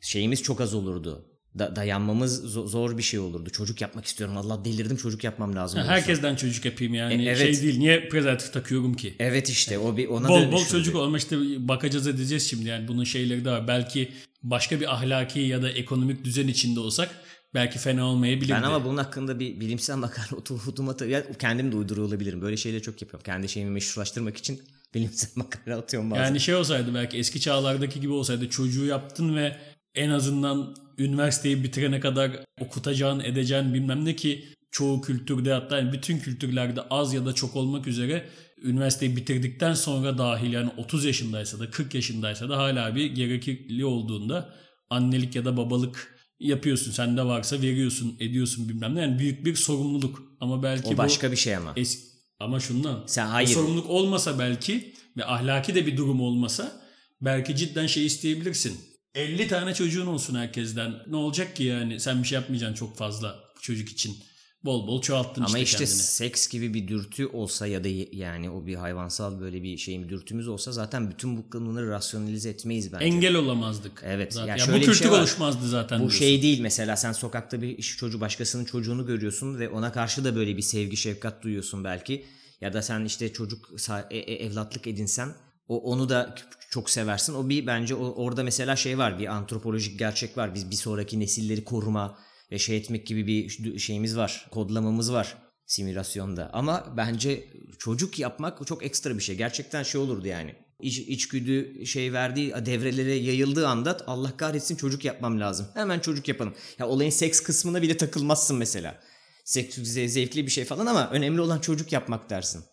şeyimiz 0.00 0.42
çok 0.42 0.60
az 0.60 0.74
olurdu. 0.74 1.26
Da- 1.58 1.76
dayanmamız 1.76 2.56
zo- 2.56 2.68
zor 2.68 2.98
bir 2.98 3.02
şey 3.02 3.20
olurdu. 3.20 3.50
Çocuk 3.50 3.80
yapmak 3.80 4.04
istiyorum. 4.04 4.36
Allah 4.36 4.64
delirdim 4.64 4.96
çocuk 4.96 5.24
yapmam 5.24 5.56
lazım. 5.56 5.78
Yani 5.78 5.86
olursa. 5.86 6.00
herkesten 6.00 6.36
çocuk 6.36 6.64
yapayım 6.64 6.94
yani. 6.94 7.22
E, 7.22 7.26
evet. 7.26 7.38
Şey 7.38 7.62
değil. 7.62 7.78
Niye 7.78 8.08
prezervatif 8.08 8.52
takıyorum 8.52 8.94
ki? 8.94 9.14
Evet 9.18 9.48
işte 9.48 9.78
o 9.78 9.96
bir 9.96 10.08
ona 10.08 10.28
Bol 10.28 10.52
bol 10.52 10.64
çocuk 10.66 10.96
olma 10.96 11.18
işte 11.18 11.36
bakacağız 11.68 12.06
edeceğiz 12.06 12.50
şimdi 12.50 12.68
yani 12.68 12.88
bunun 12.88 13.04
şeyleri 13.04 13.44
de 13.44 13.50
var. 13.50 13.68
Belki 13.68 14.12
başka 14.42 14.80
bir 14.80 14.94
ahlaki 14.94 15.40
ya 15.40 15.62
da 15.62 15.70
ekonomik 15.70 16.24
düzen 16.24 16.48
içinde 16.48 16.80
olsak 16.80 17.10
belki 17.54 17.78
fena 17.78 18.06
olmayabilirdi. 18.06 18.52
Ben 18.52 18.62
ama 18.62 18.84
bunun 18.84 18.96
hakkında 18.96 19.40
bir 19.40 19.60
bilimsel 19.60 19.96
makale 19.96 20.36
oturdum 20.36 20.96
ya 21.08 21.32
kendim 21.38 21.72
de 21.72 21.76
uyduruyor 21.76 22.06
olabilirim. 22.08 22.42
Böyle 22.42 22.56
şeyleri 22.56 22.82
çok 22.82 23.02
yapıyorum. 23.02 23.24
Kendi 23.24 23.48
şeyimi 23.48 23.70
meşrulaştırmak 23.70 24.36
için 24.36 24.62
bilimsel 24.94 25.30
makale 25.34 25.74
atıyorum 25.74 26.10
bazen. 26.10 26.24
Yani 26.24 26.40
şey 26.40 26.54
olsaydı 26.54 26.94
belki 26.94 27.18
eski 27.18 27.40
çağlardaki 27.40 28.00
gibi 28.00 28.12
olsaydı 28.12 28.50
çocuğu 28.50 28.84
yaptın 28.84 29.36
ve 29.36 29.56
en 29.94 30.10
azından 30.10 30.76
üniversiteyi 30.98 31.64
bitirene 31.64 32.00
kadar 32.00 32.30
okutacağın, 32.60 33.20
edeceğin 33.20 33.74
bilmem 33.74 34.04
ne 34.04 34.16
ki 34.16 34.44
çoğu 34.70 35.00
kültürde 35.00 35.52
hatta 35.52 35.78
yani 35.78 35.92
bütün 35.92 36.18
kültürlerde 36.18 36.80
az 36.90 37.14
ya 37.14 37.26
da 37.26 37.32
çok 37.32 37.56
olmak 37.56 37.86
üzere 37.86 38.28
üniversiteyi 38.62 39.16
bitirdikten 39.16 39.74
sonra 39.74 40.18
dahil 40.18 40.52
yani 40.52 40.70
30 40.76 41.04
yaşındaysa 41.04 41.58
da 41.58 41.70
40 41.70 41.94
yaşındaysa 41.94 42.48
da 42.48 42.56
hala 42.56 42.94
bir 42.94 43.06
gerekli 43.06 43.84
olduğunda 43.84 44.54
annelik 44.90 45.36
ya 45.36 45.44
da 45.44 45.56
babalık 45.56 46.20
yapıyorsun. 46.40 46.90
Sende 46.90 47.22
varsa 47.22 47.62
veriyorsun, 47.62 48.16
ediyorsun 48.20 48.68
bilmem 48.68 48.94
ne. 48.94 49.00
Yani 49.00 49.18
büyük 49.18 49.46
bir 49.46 49.54
sorumluluk. 49.54 50.22
Ama 50.40 50.62
belki 50.62 50.88
o 50.88 50.92
bu 50.92 50.96
başka 50.96 51.32
bir 51.32 51.36
şey 51.36 51.56
ama. 51.56 51.72
Es- 51.72 52.10
ama 52.40 52.60
şundan. 52.60 53.02
Sen 53.06 53.26
o 53.26 53.30
hayır. 53.30 53.48
sorumluluk 53.48 53.90
olmasa 53.90 54.38
belki 54.38 54.94
ve 55.16 55.24
ahlaki 55.24 55.74
de 55.74 55.86
bir 55.86 55.96
durum 55.96 56.20
olmasa 56.20 56.82
belki 57.20 57.56
cidden 57.56 57.86
şey 57.86 58.06
isteyebilirsin. 58.06 58.89
50 59.14 59.48
tane 59.48 59.74
çocuğun 59.74 60.06
olsun 60.06 60.34
herkesten. 60.34 60.94
Ne 61.06 61.16
olacak 61.16 61.56
ki 61.56 61.64
yani 61.64 62.00
sen 62.00 62.22
bir 62.22 62.28
şey 62.28 62.36
yapmayacaksın 62.36 62.74
çok 62.74 62.96
fazla 62.96 63.40
çocuk 63.60 63.88
için. 63.88 64.16
Bol 64.64 64.86
bol 64.86 65.02
çoğalttın 65.02 65.42
Ama 65.42 65.58
işte, 65.58 65.62
işte 65.62 65.76
kendini. 65.76 65.96
seks 65.96 66.48
gibi 66.48 66.74
bir 66.74 66.88
dürtü 66.88 67.26
olsa 67.26 67.66
ya 67.66 67.84
da 67.84 67.88
yani 68.12 68.50
o 68.50 68.66
bir 68.66 68.74
hayvansal 68.74 69.40
böyle 69.40 69.62
bir 69.62 69.76
şeyin 69.76 70.08
dürtümüz 70.08 70.48
olsa 70.48 70.72
zaten 70.72 71.10
bütün 71.10 71.36
bu 71.36 71.52
bunları 71.52 71.88
rasyonalize 71.90 72.50
etmeyiz 72.50 72.92
bence. 72.92 73.04
Engel 73.04 73.34
olamazdık. 73.34 74.02
Evet, 74.06 74.32
Zaten. 74.32 74.46
ya 74.48 74.56
Ya 74.56 74.58
şöyle 74.66 74.78
bu 74.80 74.84
kültür 74.84 74.98
şey 74.98 75.10
var. 75.10 75.18
oluşmazdı 75.20 75.68
zaten. 75.68 75.98
Bu 75.98 76.02
diyorsun. 76.02 76.18
şey 76.18 76.42
değil 76.42 76.60
mesela 76.60 76.96
sen 76.96 77.12
sokakta 77.12 77.62
bir 77.62 77.82
çocuğu 77.82 78.20
başkasının 78.20 78.64
çocuğunu 78.64 79.06
görüyorsun 79.06 79.58
ve 79.58 79.68
ona 79.68 79.92
karşı 79.92 80.24
da 80.24 80.36
böyle 80.36 80.56
bir 80.56 80.62
sevgi 80.62 80.96
şefkat 80.96 81.42
duyuyorsun 81.42 81.84
belki. 81.84 82.24
Ya 82.60 82.72
da 82.72 82.82
sen 82.82 83.04
işte 83.04 83.32
çocuk 83.32 83.70
e- 84.10 84.16
e- 84.18 84.44
evlatlık 84.46 84.86
edinsen 84.86 85.28
o 85.70 85.78
onu 85.78 86.08
da 86.08 86.34
çok 86.70 86.90
seversin. 86.90 87.34
O 87.34 87.48
bir 87.48 87.66
bence 87.66 87.94
o, 87.94 88.24
orada 88.24 88.42
mesela 88.42 88.76
şey 88.76 88.98
var 88.98 89.18
bir 89.18 89.26
antropolojik 89.26 89.98
gerçek 89.98 90.36
var. 90.36 90.54
Biz 90.54 90.70
bir 90.70 90.76
sonraki 90.76 91.20
nesilleri 91.20 91.64
koruma 91.64 92.18
ve 92.52 92.58
şey 92.58 92.76
etmek 92.76 93.06
gibi 93.06 93.26
bir 93.26 93.78
şeyimiz 93.78 94.16
var. 94.16 94.48
Kodlamamız 94.50 95.12
var. 95.12 95.36
simülasyonda. 95.66 96.50
Ama 96.52 96.94
bence 96.96 97.44
çocuk 97.78 98.18
yapmak 98.18 98.66
çok 98.66 98.84
ekstra 98.84 99.16
bir 99.16 99.22
şey. 99.22 99.36
Gerçekten 99.36 99.82
şey 99.82 100.00
olurdu 100.00 100.28
yani. 100.28 100.54
İç, 100.80 100.98
içgüdü 100.98 101.86
şey 101.86 102.12
verdiği 102.12 102.54
devrelere 102.66 103.14
yayıldığı 103.14 103.68
anda 103.68 103.98
Allah 104.06 104.36
kahretsin 104.36 104.76
çocuk 104.76 105.04
yapmam 105.04 105.40
lazım. 105.40 105.66
Hemen 105.74 106.00
çocuk 106.00 106.28
yapalım. 106.28 106.54
Ya 106.78 106.88
olayın 106.88 107.10
seks 107.10 107.40
kısmına 107.40 107.82
bile 107.82 107.96
takılmazsın 107.96 108.56
mesela. 108.56 109.00
Seks 109.44 109.76
zevkli 109.76 110.46
bir 110.46 110.50
şey 110.50 110.64
falan 110.64 110.86
ama 110.86 111.10
önemli 111.10 111.40
olan 111.40 111.58
çocuk 111.58 111.92
yapmak 111.92 112.30
dersin. 112.30 112.64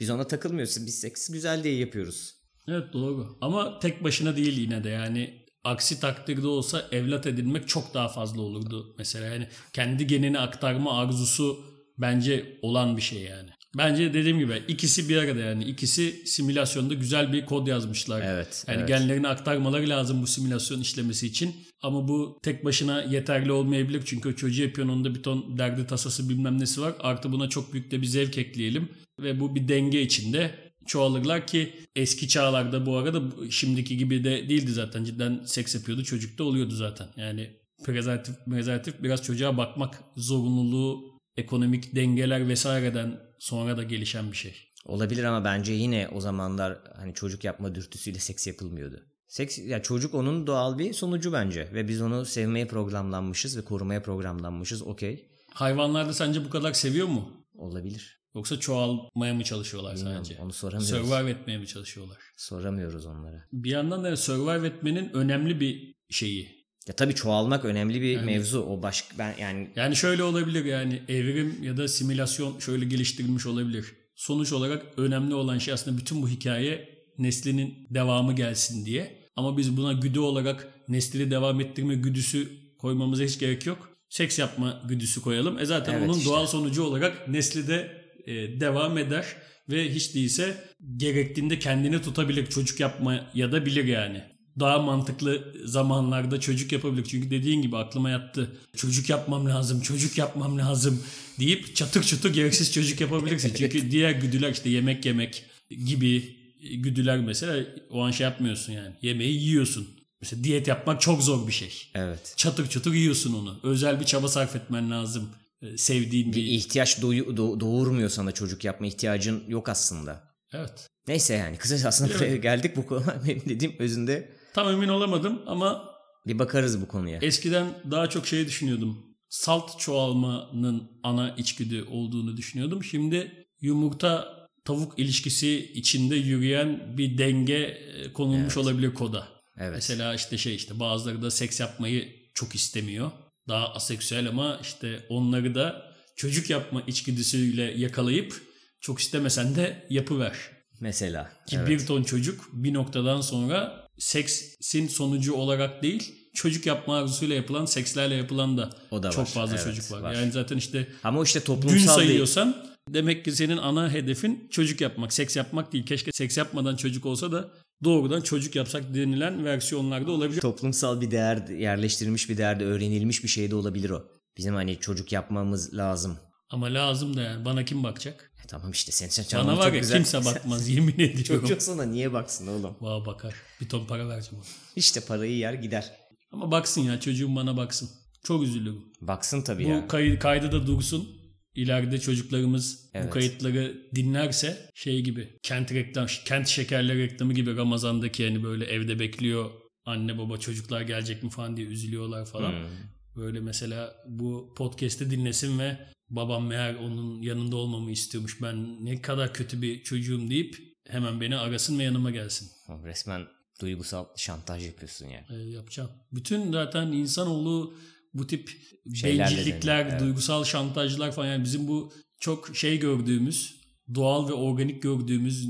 Biz 0.00 0.10
ona 0.10 0.26
takılmıyoruz. 0.26 0.86
Biz 0.86 0.98
seks 0.98 1.28
güzel 1.28 1.64
diye 1.64 1.76
yapıyoruz. 1.76 2.36
Evet 2.68 2.92
doğru. 2.92 3.38
Ama 3.40 3.78
tek 3.78 4.04
başına 4.04 4.36
değil 4.36 4.58
yine 4.58 4.84
de 4.84 4.88
yani 4.88 5.46
aksi 5.64 6.00
takdirde 6.00 6.46
olsa 6.46 6.84
evlat 6.92 7.26
edinmek 7.26 7.68
çok 7.68 7.94
daha 7.94 8.08
fazla 8.08 8.42
olurdu 8.42 8.94
mesela. 8.98 9.26
Yani 9.26 9.48
kendi 9.72 10.06
genini 10.06 10.38
aktarma 10.38 10.98
arzusu 10.98 11.64
bence 11.98 12.58
olan 12.62 12.96
bir 12.96 13.02
şey 13.02 13.22
yani. 13.22 13.50
Bence 13.78 14.14
dediğim 14.14 14.38
gibi 14.38 14.62
ikisi 14.68 15.08
bir 15.08 15.16
arada 15.16 15.40
yani 15.40 15.64
ikisi 15.64 16.26
simülasyonda 16.26 16.94
güzel 16.94 17.32
bir 17.32 17.46
kod 17.46 17.66
yazmışlar. 17.66 18.22
Evet. 18.24 18.64
Yani 18.68 18.78
evet. 18.78 18.88
genlerini 18.88 19.28
aktarmaları 19.28 19.88
lazım 19.88 20.22
bu 20.22 20.26
simülasyon 20.26 20.80
işlemesi 20.80 21.26
için. 21.26 21.54
Ama 21.82 22.08
bu 22.08 22.38
tek 22.42 22.64
başına 22.64 23.02
yeterli 23.02 23.52
olmayabilir. 23.52 24.02
Çünkü 24.04 24.28
o 24.28 24.32
çocuğu 24.32 24.62
yapıyorsun 24.62 24.94
onda 24.94 25.14
bir 25.14 25.22
ton 25.22 25.58
derdi 25.58 25.86
tasası 25.86 26.28
bilmem 26.28 26.60
nesi 26.60 26.80
var. 26.80 26.94
Artı 27.00 27.32
buna 27.32 27.48
çok 27.48 27.72
büyük 27.72 27.90
de 27.90 28.02
bir 28.02 28.06
zevk 28.06 28.38
ekleyelim. 28.38 28.88
Ve 29.20 29.40
bu 29.40 29.54
bir 29.54 29.68
denge 29.68 30.02
içinde 30.02 30.65
çoğalırlar 30.86 31.46
ki 31.46 31.74
eski 31.96 32.28
çağlarda 32.28 32.86
bu 32.86 32.96
arada 32.96 33.22
şimdiki 33.50 33.96
gibi 33.96 34.24
de 34.24 34.48
değildi 34.48 34.72
zaten. 34.72 35.04
Cidden 35.04 35.42
seks 35.44 35.74
yapıyordu 35.74 36.04
çocuk 36.04 36.38
da 36.38 36.44
oluyordu 36.44 36.74
zaten. 36.74 37.08
Yani 37.16 37.50
prezervatif, 37.84 38.34
prezervatif 38.44 39.02
biraz 39.02 39.22
çocuğa 39.22 39.56
bakmak 39.56 40.04
zorunluluğu 40.16 41.18
ekonomik 41.36 41.94
dengeler 41.94 42.48
vesaireden 42.48 43.20
sonra 43.38 43.76
da 43.76 43.82
gelişen 43.82 44.32
bir 44.32 44.36
şey. 44.36 44.54
Olabilir 44.84 45.24
ama 45.24 45.44
bence 45.44 45.72
yine 45.72 46.08
o 46.08 46.20
zamanlar 46.20 46.78
hani 46.96 47.14
çocuk 47.14 47.44
yapma 47.44 47.74
dürtüsüyle 47.74 48.18
seks 48.18 48.46
yapılmıyordu. 48.46 49.02
Seks 49.28 49.58
ya 49.58 49.82
çocuk 49.82 50.14
onun 50.14 50.46
doğal 50.46 50.78
bir 50.78 50.92
sonucu 50.92 51.32
bence 51.32 51.68
ve 51.74 51.88
biz 51.88 52.02
onu 52.02 52.24
sevmeye 52.24 52.66
programlanmışız 52.66 53.58
ve 53.58 53.64
korumaya 53.64 54.02
programlanmışız. 54.02 54.82
Okey. 54.82 55.28
Hayvanlar 55.54 56.08
da 56.08 56.12
sence 56.12 56.44
bu 56.44 56.50
kadar 56.50 56.72
seviyor 56.72 57.06
mu? 57.06 57.46
Olabilir. 57.54 58.20
Yoksa 58.36 58.60
çoğalmaya 58.60 59.34
mı 59.34 59.44
çalışıyorlar 59.44 59.96
Bilmiyorum, 59.96 60.24
sadece? 60.24 60.42
Onu 60.42 60.52
soramıyoruz. 60.52 61.08
Survive 61.08 61.30
etmeye 61.30 61.58
mi 61.58 61.66
çalışıyorlar? 61.66 62.18
Soramıyoruz 62.36 63.06
onlara. 63.06 63.44
Bir 63.52 63.70
yandan 63.70 64.04
da 64.04 64.16
survive 64.16 64.66
etmenin 64.66 65.10
önemli 65.14 65.60
bir 65.60 65.94
şeyi. 66.10 66.66
Ya 66.88 66.96
tabii 66.96 67.14
çoğalmak 67.14 67.64
önemli 67.64 68.02
bir 68.02 68.10
Yani- 68.10 68.26
mevzu. 68.26 68.60
O 68.60 68.82
başka 68.82 69.18
ben 69.18 69.34
yani 69.40 69.70
Yani 69.76 69.96
şöyle 69.96 70.22
olabilir 70.22 70.64
yani 70.64 71.02
evrim 71.08 71.62
ya 71.62 71.76
da 71.76 71.88
simülasyon 71.88 72.58
şöyle 72.58 72.84
geliştirilmiş 72.84 73.46
olabilir. 73.46 73.92
Sonuç 74.14 74.52
olarak 74.52 74.86
önemli 74.96 75.34
olan 75.34 75.58
şey 75.58 75.74
aslında 75.74 75.98
bütün 75.98 76.22
bu 76.22 76.28
hikaye 76.28 76.88
neslinin 77.18 77.86
devamı 77.90 78.32
gelsin 78.32 78.86
diye. 78.86 79.26
Ama 79.36 79.56
biz 79.56 79.76
buna 79.76 79.92
güdü 79.92 80.18
olarak 80.18 80.68
nesli 80.88 81.30
devam 81.30 81.60
ettirme 81.60 81.94
güdüsü 81.94 82.48
koymamıza 82.78 83.24
hiç 83.24 83.38
gerek 83.38 83.66
yok. 83.66 83.88
Seks 84.08 84.38
yapma 84.38 84.82
güdüsü 84.88 85.22
koyalım. 85.22 85.58
E 85.58 85.64
zaten 85.64 85.92
Evet 85.94 86.08
onun 86.08 86.18
işte. 86.18 86.30
doğal 86.30 86.46
sonucu 86.46 86.82
olarak 86.82 87.28
nesli 87.28 87.68
de 87.68 88.05
e, 88.26 88.60
devam 88.60 88.98
eder 88.98 89.26
ve 89.70 89.94
hiç 89.94 90.14
değilse 90.14 90.64
gerektiğinde 90.96 91.58
kendini 91.58 92.02
tutabilir. 92.02 92.46
Çocuk 92.46 92.80
yapma 92.80 93.30
ya 93.34 93.52
da 93.52 93.66
bilir 93.66 93.84
yani. 93.84 94.22
Daha 94.60 94.78
mantıklı 94.78 95.54
zamanlarda 95.64 96.40
çocuk 96.40 96.72
yapabilir. 96.72 97.04
Çünkü 97.04 97.30
dediğin 97.30 97.62
gibi 97.62 97.76
aklıma 97.76 98.10
yattı. 98.10 98.52
Çocuk 98.76 99.10
yapmam 99.10 99.46
lazım, 99.46 99.80
çocuk 99.80 100.18
yapmam 100.18 100.58
lazım 100.58 101.02
deyip 101.40 101.76
çatır 101.76 102.02
çatır 102.02 102.34
gereksiz 102.34 102.72
çocuk 102.72 103.00
yapabilirsin. 103.00 103.52
Çünkü 103.58 103.90
diğer 103.90 104.10
güdüler 104.10 104.52
işte 104.52 104.70
yemek 104.70 105.06
yemek 105.06 105.44
gibi 105.86 106.36
güdüler 106.74 107.18
mesela 107.18 107.66
o 107.90 108.02
an 108.04 108.10
şey 108.10 108.24
yapmıyorsun 108.24 108.72
yani. 108.72 108.94
Yemeği 109.02 109.42
yiyorsun. 109.42 109.88
Mesela 110.20 110.44
diyet 110.44 110.68
yapmak 110.68 111.00
çok 111.00 111.22
zor 111.22 111.46
bir 111.46 111.52
şey. 111.52 111.88
evet. 111.94 112.34
Çatır 112.36 112.68
çatır 112.68 112.92
yiyorsun 112.92 113.34
onu. 113.34 113.60
Özel 113.62 114.00
bir 114.00 114.04
çaba 114.04 114.28
sarf 114.28 114.56
etmen 114.56 114.90
lazım. 114.90 115.28
Ee, 115.62 115.76
Sevdiğin 115.76 116.32
Bir 116.32 116.42
ihtiyaç 116.44 116.98
doyu- 116.98 117.36
do- 117.36 117.60
doğurmuyor 117.60 118.08
sana 118.08 118.32
çocuk 118.32 118.64
yapma 118.64 118.86
ihtiyacın 118.86 119.44
yok 119.48 119.68
aslında. 119.68 120.34
Evet. 120.52 120.88
Neyse 121.08 121.34
yani 121.34 121.56
kısaca 121.56 121.88
aslında 121.88 122.10
Evet. 122.10 122.20
buraya 122.20 122.36
geldik 122.48 122.76
bu 122.76 122.86
konu 122.86 123.04
benim 123.28 123.42
dediğim 123.48 123.74
özünde 123.78 124.32
Tam 124.54 124.68
emin 124.68 124.88
olamadım 124.88 125.42
ama 125.46 125.84
bir 126.26 126.38
bakarız 126.38 126.80
bu 126.82 126.88
konuya. 126.88 127.18
eskiden 127.22 127.66
daha 127.90 128.08
çok 128.10 128.26
şey 128.26 128.46
düşünüyordum. 128.46 129.06
Salt 129.28 129.78
çoğalmanın 129.78 130.90
ana 131.02 131.34
içgüdü 131.38 131.84
olduğunu 131.90 132.36
düşünüyordum. 132.36 132.84
Şimdi 132.84 133.46
yumurta 133.60 134.36
tavuk 134.64 134.98
ilişkisi 134.98 135.72
içinde 135.74 136.16
yürüyen 136.16 136.98
bir 136.98 137.18
denge 137.18 137.54
e, 137.58 138.12
konulmuş 138.12 138.56
Evet. 138.56 138.56
olabilir 138.56 138.94
koda. 138.94 139.28
Evet. 139.58 139.72
Mesela 139.74 140.14
işte 140.14 140.38
şey 140.38 140.54
işte 140.54 140.80
bazıları 140.80 141.22
da 141.22 141.30
seks 141.30 141.60
yapmayı 141.60 142.08
çok 142.34 142.54
istemiyor. 142.54 143.10
Daha 143.48 143.74
aseksüel 143.74 144.28
ama 144.28 144.58
işte 144.62 145.06
onları 145.08 145.54
da 145.54 145.82
çocuk 146.16 146.50
yapma 146.50 146.82
içgüdüsüyle 146.86 147.62
yakalayıp 147.62 148.42
çok 148.80 149.00
istemesen 149.00 149.56
de 149.56 149.86
yapıver. 149.90 150.36
Mesela. 150.80 151.32
Ki 151.46 151.56
evet. 151.56 151.68
bir 151.68 151.86
ton 151.86 152.02
çocuk 152.02 152.48
bir 152.52 152.74
noktadan 152.74 153.20
sonra 153.20 153.86
seksin 153.98 154.88
sonucu 154.88 155.34
olarak 155.34 155.82
değil 155.82 156.26
çocuk 156.36 156.66
yapma 156.66 156.96
arzusuyla 156.96 157.36
yapılan 157.36 157.64
sekslerle 157.64 158.14
yapılan 158.14 158.58
da, 158.58 158.70
O 158.90 159.02
da 159.02 159.10
çok 159.10 159.24
var. 159.24 159.26
fazla 159.26 159.54
Evet, 159.54 159.64
çocuk 159.64 159.92
var. 159.92 160.00
var. 160.00 160.14
Yani 160.14 160.32
zaten 160.32 160.56
işte 160.56 160.88
Ama 161.04 161.22
işte 161.22 161.38
gün 161.38 161.46
toplumsal 161.46 161.74
bir 161.74 161.86
sayıyorsan 161.86 162.66
demek 162.88 163.24
ki 163.24 163.32
senin 163.32 163.56
ana 163.56 163.92
hedefin 163.92 164.48
çocuk 164.50 164.80
yapmak. 164.80 165.12
Seks 165.12 165.36
yapmak 165.36 165.72
değil. 165.72 165.86
Keşke 165.86 166.12
seks 166.12 166.36
yapmadan 166.36 166.76
çocuk 166.76 167.06
olsa 167.06 167.32
da 167.32 167.50
doğrudan 167.84 168.20
çocuk 168.20 168.56
yapsak 168.56 168.94
denilen 168.94 169.44
versiyonlarda 169.44 170.10
olabilir. 170.12 170.40
toplumsal 170.40 171.00
bir 171.00 171.10
değer 171.10 171.48
yerleştirilmiş 171.48 172.28
bir 172.28 172.36
değerde 172.38 172.64
öğrenilmiş 172.64 173.22
bir 173.24 173.28
şey 173.28 173.50
de 173.50 173.54
olabilir 173.54 173.90
o. 173.90 174.04
Bizim 174.36 174.54
hani 174.54 174.80
çocuk 174.80 175.12
yapmamız 175.12 175.74
lazım. 175.74 176.18
Ama 176.50 176.66
lazım 176.66 177.16
da 177.16 177.22
yani. 177.22 177.44
Bana 177.44 177.64
kim 177.64 177.84
bakacak? 177.84 178.32
E 178.44 178.46
tamam 178.46 178.70
işte 178.70 178.92
sen 178.92 179.08
sen 179.08 179.46
Bana 179.46 179.56
var 179.56 179.72
ya 179.72 179.78
güzel- 179.78 179.96
kimse 179.96 180.24
bakmaz 180.24 180.68
yemin 180.68 180.94
ediyorum. 180.94 181.24
Çocuk 181.48 181.62
sana 181.62 181.82
niye 181.84 182.12
baksın 182.12 182.46
oğlum? 182.46 182.76
Valla 182.80 183.06
bakar. 183.06 183.34
Bir 183.60 183.68
ton 183.68 183.86
para 183.86 184.08
vereceğim 184.08 184.36
ona. 184.36 184.44
İşte 184.76 185.00
parayı 185.00 185.36
yer 185.36 185.52
gider. 185.54 185.92
Ama 186.32 186.50
baksın 186.50 186.80
ya 186.80 187.00
çocuğum 187.00 187.36
bana 187.36 187.56
baksın. 187.56 187.90
Çok 188.24 188.42
üzülürüm. 188.42 188.84
Baksın 189.00 189.42
tabii 189.42 189.64
Bu 189.64 189.68
ya. 189.68 189.88
kay- 189.88 190.18
kaydı 190.18 190.52
da 190.52 190.66
dursun. 190.66 191.08
İleride 191.56 192.00
çocuklarımız 192.00 192.90
Evet. 192.94 193.06
bu 193.06 193.10
kayıtları 193.10 193.90
dinlerse 193.94 194.70
şey 194.74 195.00
gibi 195.00 195.38
kent 195.42 195.72
reklam 195.72 196.06
kent 196.24 196.48
şekerleri 196.48 197.02
reklamı 197.02 197.32
gibi 197.32 197.56
Ramazan'daki 197.56 198.24
hani 198.24 198.42
böyle 198.42 198.64
evde 198.64 198.98
bekliyor 198.98 199.50
anne 199.84 200.18
baba 200.18 200.36
çocuklar 200.36 200.80
gelecek 200.80 201.22
mi 201.22 201.30
falan 201.30 201.56
diye 201.56 201.66
üzülüyorlar 201.66 202.26
falan. 202.26 202.52
Hmm. 202.52 202.68
Böyle 203.16 203.40
mesela 203.40 203.94
bu 204.08 204.54
podcast'i 204.56 205.10
dinlesin 205.10 205.58
ve 205.58 205.78
babam 206.10 206.46
meğer 206.46 206.74
onun 206.74 207.22
yanında 207.22 207.56
olmamı 207.56 207.90
istiyormuş. 207.90 208.42
Ben 208.42 208.84
ne 208.84 209.02
kadar 209.02 209.34
kötü 209.34 209.62
bir 209.62 209.82
çocuğum 209.82 210.30
deyip 210.30 210.56
hemen 210.88 211.20
beni 211.20 211.36
arasın 211.36 211.78
ve 211.78 211.82
yanıma 211.82 212.10
gelsin. 212.10 212.48
Resmen 212.84 213.26
duygusal 213.60 214.06
şantaj 214.16 214.66
yapıyorsun 214.66 215.08
ya. 215.08 215.26
Ee, 215.30 215.34
yapacağım. 215.34 215.90
Bütün 216.12 216.52
zaten 216.52 216.92
insanoğlu 216.92 217.74
bu 218.18 218.26
tip 218.26 218.50
bencillikler, 218.86 219.86
evet. 219.86 220.00
duygusal 220.00 220.44
şantajlar 220.44 221.12
falan 221.12 221.26
yani 221.26 221.44
bizim 221.44 221.68
bu 221.68 221.92
çok 222.20 222.56
şey 222.56 222.78
gördüğümüz, 222.78 223.60
doğal 223.94 224.28
ve 224.28 224.32
organik 224.32 224.82
gördüğümüz 224.82 225.48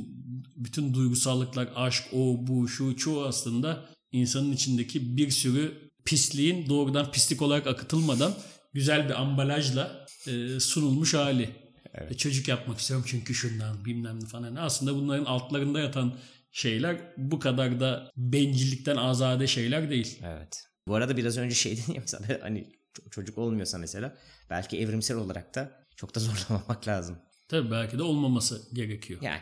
bütün 0.56 0.94
duygusallıklar, 0.94 1.68
aşk, 1.74 2.04
o, 2.12 2.46
bu, 2.46 2.68
şu, 2.68 2.96
çoğu 2.96 3.24
aslında 3.24 3.88
insanın 4.12 4.52
içindeki 4.52 5.16
bir 5.16 5.30
sürü 5.30 5.90
pisliğin 6.04 6.68
doğrudan 6.68 7.10
pislik 7.10 7.42
olarak 7.42 7.66
akıtılmadan 7.66 8.34
güzel 8.72 9.08
bir 9.08 9.20
ambalajla 9.20 10.06
e, 10.26 10.60
sunulmuş 10.60 11.14
hali. 11.14 11.50
Evet. 11.94 12.12
E, 12.12 12.16
çocuk 12.16 12.48
yapmak 12.48 12.78
istiyorum 12.78 13.06
çünkü 13.08 13.34
şundan 13.34 13.84
bilmem 13.84 14.20
ne 14.20 14.26
falan. 14.26 14.56
Aslında 14.56 14.94
bunların 14.94 15.24
altlarında 15.24 15.80
yatan 15.80 16.14
şeyler 16.52 17.12
bu 17.16 17.38
kadar 17.38 17.80
da 17.80 18.10
bencillikten 18.16 18.96
azade 18.96 19.46
şeyler 19.46 19.90
değil. 19.90 20.18
Evet. 20.22 20.64
Bu 20.88 20.94
arada 20.94 21.16
biraz 21.16 21.36
önce 21.38 21.54
şey 21.54 21.72
dedin 21.76 21.94
ya 21.94 22.00
mesela 22.00 22.38
hani 22.42 22.58
ço- 22.94 23.10
çocuk 23.10 23.38
olmuyorsa 23.38 23.78
mesela 23.78 24.16
belki 24.50 24.78
evrimsel 24.80 25.16
olarak 25.16 25.54
da 25.54 25.84
çok 25.96 26.14
da 26.14 26.20
zorlamamak 26.20 26.88
lazım. 26.88 27.16
Tabii 27.48 27.70
belki 27.70 27.98
de 27.98 28.02
olmaması 28.02 28.62
gerekiyor. 28.74 29.20
Yani 29.22 29.40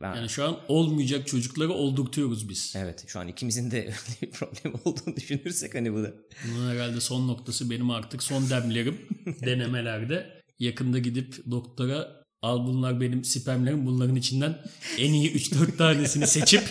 ben 0.00 0.14
Yani 0.14 0.28
şu 0.28 0.44
an 0.44 0.58
olmayacak 0.68 1.26
çocukları 1.26 1.72
oldurtuyoruz 1.72 2.48
biz. 2.48 2.72
evet 2.76 3.04
şu 3.08 3.20
an 3.20 3.28
ikimizin 3.28 3.70
de 3.70 3.78
öyle 3.82 3.96
bir 4.22 4.30
problem 4.30 4.74
olduğunu 4.84 5.16
düşünürsek 5.16 5.74
hani 5.74 5.92
bu 5.94 6.02
da 6.02 6.12
Bunun 6.48 6.70
herhalde 6.70 7.00
son 7.00 7.28
noktası 7.28 7.70
benim 7.70 7.90
artık 7.90 8.22
son 8.22 8.50
demlerim 8.50 9.00
denemelerde. 9.50 10.42
Yakında 10.58 10.98
gidip 10.98 11.50
doktora 11.50 12.24
al 12.42 12.66
bunlar 12.66 13.00
benim 13.00 13.24
spermlerim 13.24 13.86
bunların 13.86 14.16
içinden 14.16 14.58
en 14.98 15.12
iyi 15.12 15.34
3-4 15.34 15.76
tanesini 15.76 16.26
seçip 16.26 16.62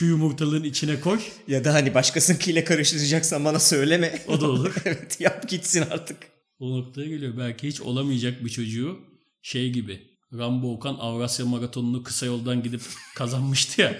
şu 0.00 0.06
yumurtalığın 0.06 0.64
içine 0.64 1.00
koy. 1.00 1.20
ya 1.48 1.64
da 1.64 1.74
hani 1.74 1.94
başkasınkiyle 1.94 2.64
karıştıracaksan 2.64 3.44
bana 3.44 3.58
söyleme. 3.58 4.22
O 4.28 4.40
da 4.40 4.50
olur. 4.50 4.74
evet 4.84 5.20
yap 5.20 5.48
gitsin 5.48 5.84
artık. 5.90 6.16
O 6.58 6.78
noktaya 6.78 7.08
geliyor. 7.08 7.34
Belki 7.38 7.68
hiç 7.68 7.80
olamayacak 7.80 8.44
bir 8.44 8.50
çocuğu 8.50 8.98
şey 9.42 9.70
gibi. 9.70 10.02
Rambo 10.38 10.72
Okan 10.72 10.94
Avrasya 10.94 11.46
Maratonu'nu 11.46 12.02
kısa 12.02 12.26
yoldan 12.26 12.62
gidip 12.62 12.80
kazanmıştı 13.14 13.80
ya. 13.80 13.98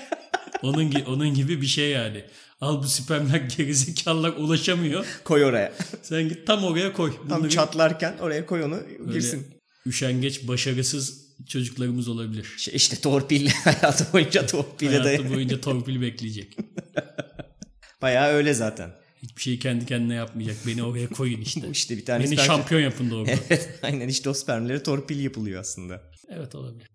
onun, 0.62 0.90
gi- 0.90 1.04
onun 1.04 1.34
gibi 1.34 1.60
bir 1.60 1.66
şey 1.66 1.90
yani. 1.90 2.24
Al 2.60 2.82
bu 2.82 2.86
spermler 2.88 3.40
gerizekalılar 3.56 4.32
ulaşamıyor. 4.32 5.06
Koy 5.24 5.44
oraya. 5.44 5.72
Sen 6.02 6.28
git 6.28 6.46
tam 6.46 6.64
oraya 6.64 6.92
koy. 6.92 7.12
Tam 7.28 7.38
Bunları 7.38 7.50
çatlarken 7.50 8.14
oraya 8.20 8.46
koy 8.46 8.64
onu 8.64 8.80
girsin. 9.12 9.46
Üşengeç, 9.86 10.48
başarısız 10.48 11.21
çocuklarımız 11.46 12.08
olabilir. 12.08 12.46
Şey 12.58 12.76
işte 12.76 12.96
torpil 12.96 13.46
hayatı 13.64 14.12
boyunca 14.12 14.46
torpile 14.46 14.88
Hayatı 14.88 15.04
dayanıyor. 15.04 15.34
boyunca 15.34 15.60
torpil 15.60 16.00
bekleyecek. 16.00 16.56
Bayağı 18.02 18.28
öyle 18.28 18.54
zaten. 18.54 18.90
Hiçbir 19.22 19.42
şeyi 19.42 19.58
kendi 19.58 19.86
kendine 19.86 20.14
yapmayacak. 20.14 20.56
Beni 20.66 20.82
oraya 20.82 21.08
koyun 21.08 21.40
işte. 21.40 21.68
İşte 21.72 21.96
bir 21.96 22.04
tanesi 22.04 22.30
Beni 22.30 22.38
bence- 22.38 22.46
şampiyon 22.46 22.80
yapın 22.80 23.10
da 23.10 23.16
orada. 23.16 23.30
Evet 23.30 23.78
aynen 23.82 24.08
işte 24.08 24.30
o 24.30 24.34
spermlere 24.34 24.82
torpil 24.82 25.20
yapılıyor 25.24 25.60
aslında. 25.60 26.02
evet 26.28 26.54
olabilir. 26.54 26.88